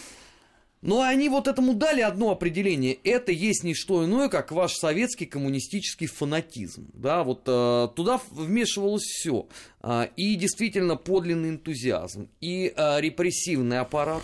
Ну, 0.82 1.00
они 1.00 1.30
вот 1.30 1.48
этому 1.48 1.72
дали 1.72 2.02
одно 2.02 2.30
определение. 2.30 2.92
Это 2.92 3.32
есть 3.32 3.64
не 3.64 3.72
что 3.72 4.04
иное, 4.04 4.28
как 4.28 4.52
ваш 4.52 4.74
советский 4.74 5.24
коммунистический 5.24 6.06
фанатизм. 6.06 6.90
Да, 6.92 7.24
вот 7.24 7.44
э, 7.46 7.88
туда 7.96 8.20
вмешивалось 8.30 9.04
все. 9.04 9.48
Э, 9.82 10.08
и 10.16 10.34
действительно 10.34 10.96
подлинный 10.96 11.48
энтузиазм, 11.48 12.28
и 12.42 12.70
э, 12.76 13.00
репрессивный 13.00 13.78
аппарат, 13.78 14.22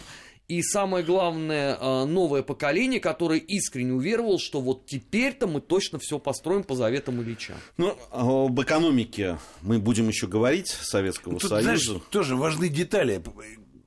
и 0.51 0.63
самое 0.65 1.05
главное, 1.05 1.79
а, 1.81 2.05
новое 2.07 2.43
поколение, 2.43 2.99
которое 2.99 3.39
искренне 3.39 3.93
уверовало, 3.93 4.37
что 4.41 4.61
вот 4.61 4.85
теперь-то 4.85 5.47
мы 5.47 5.61
точно 5.61 6.01
все 6.01 6.19
построим 6.19 6.65
по 6.65 6.75
заветам 6.75 7.23
Ильича. 7.23 7.55
Ну, 7.77 7.97
об 8.11 8.61
экономике 8.61 9.39
мы 9.63 9.79
будем 9.79 10.09
еще 10.09 10.27
говорить 10.27 10.67
Советского 10.67 11.39
Тут, 11.39 11.51
Союза. 11.51 11.63
Знаешь, 11.63 12.03
тоже 12.11 12.35
важны 12.35 12.69
детали, 12.69 13.23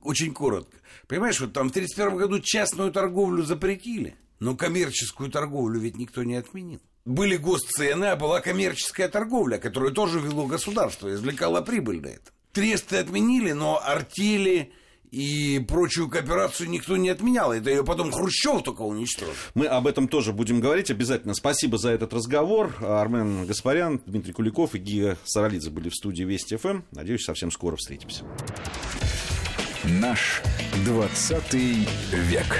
очень 0.00 0.32
коротко. 0.32 0.74
Понимаешь, 1.06 1.38
вот 1.38 1.52
там 1.52 1.68
в 1.68 1.70
1931 1.70 2.16
году 2.16 2.40
частную 2.40 2.90
торговлю 2.92 3.42
запретили, 3.42 4.16
но 4.40 4.56
коммерческую 4.56 5.30
торговлю 5.30 5.78
ведь 5.78 5.98
никто 5.98 6.22
не 6.22 6.36
отменил. 6.36 6.80
Были 7.04 7.36
госцены, 7.36 8.06
а 8.06 8.16
была 8.16 8.40
коммерческая 8.40 9.10
торговля, 9.10 9.58
которую 9.58 9.92
тоже 9.92 10.18
вело 10.18 10.46
государство, 10.46 11.12
извлекало 11.12 11.60
прибыль 11.60 12.00
на 12.00 12.06
это. 12.06 12.32
Тресты 12.52 12.96
отменили, 12.96 13.52
но 13.52 13.82
артели, 13.84 14.72
и 15.14 15.60
прочую 15.60 16.08
кооперацию 16.08 16.68
никто 16.68 16.96
не 16.96 17.08
отменял. 17.08 17.52
Это 17.52 17.70
ее 17.70 17.84
потом 17.84 18.10
Хрущев 18.10 18.62
только 18.62 18.82
уничтожил. 18.82 19.32
Мы 19.54 19.66
об 19.66 19.86
этом 19.86 20.08
тоже 20.08 20.32
будем 20.32 20.60
говорить 20.60 20.90
обязательно. 20.90 21.34
Спасибо 21.34 21.78
за 21.78 21.90
этот 21.90 22.12
разговор. 22.12 22.74
Армен 22.80 23.46
Гаспарян, 23.46 24.00
Дмитрий 24.06 24.32
Куликов 24.32 24.74
и 24.74 24.78
Гия 24.78 25.16
Саралидзе 25.24 25.70
были 25.70 25.88
в 25.88 25.94
студии 25.94 26.24
Вести 26.24 26.56
ФМ. 26.56 26.82
Надеюсь, 26.90 27.24
совсем 27.24 27.50
скоро 27.50 27.76
встретимся. 27.76 28.24
Наш 29.84 30.42
20 30.84 31.54
век. 31.54 32.58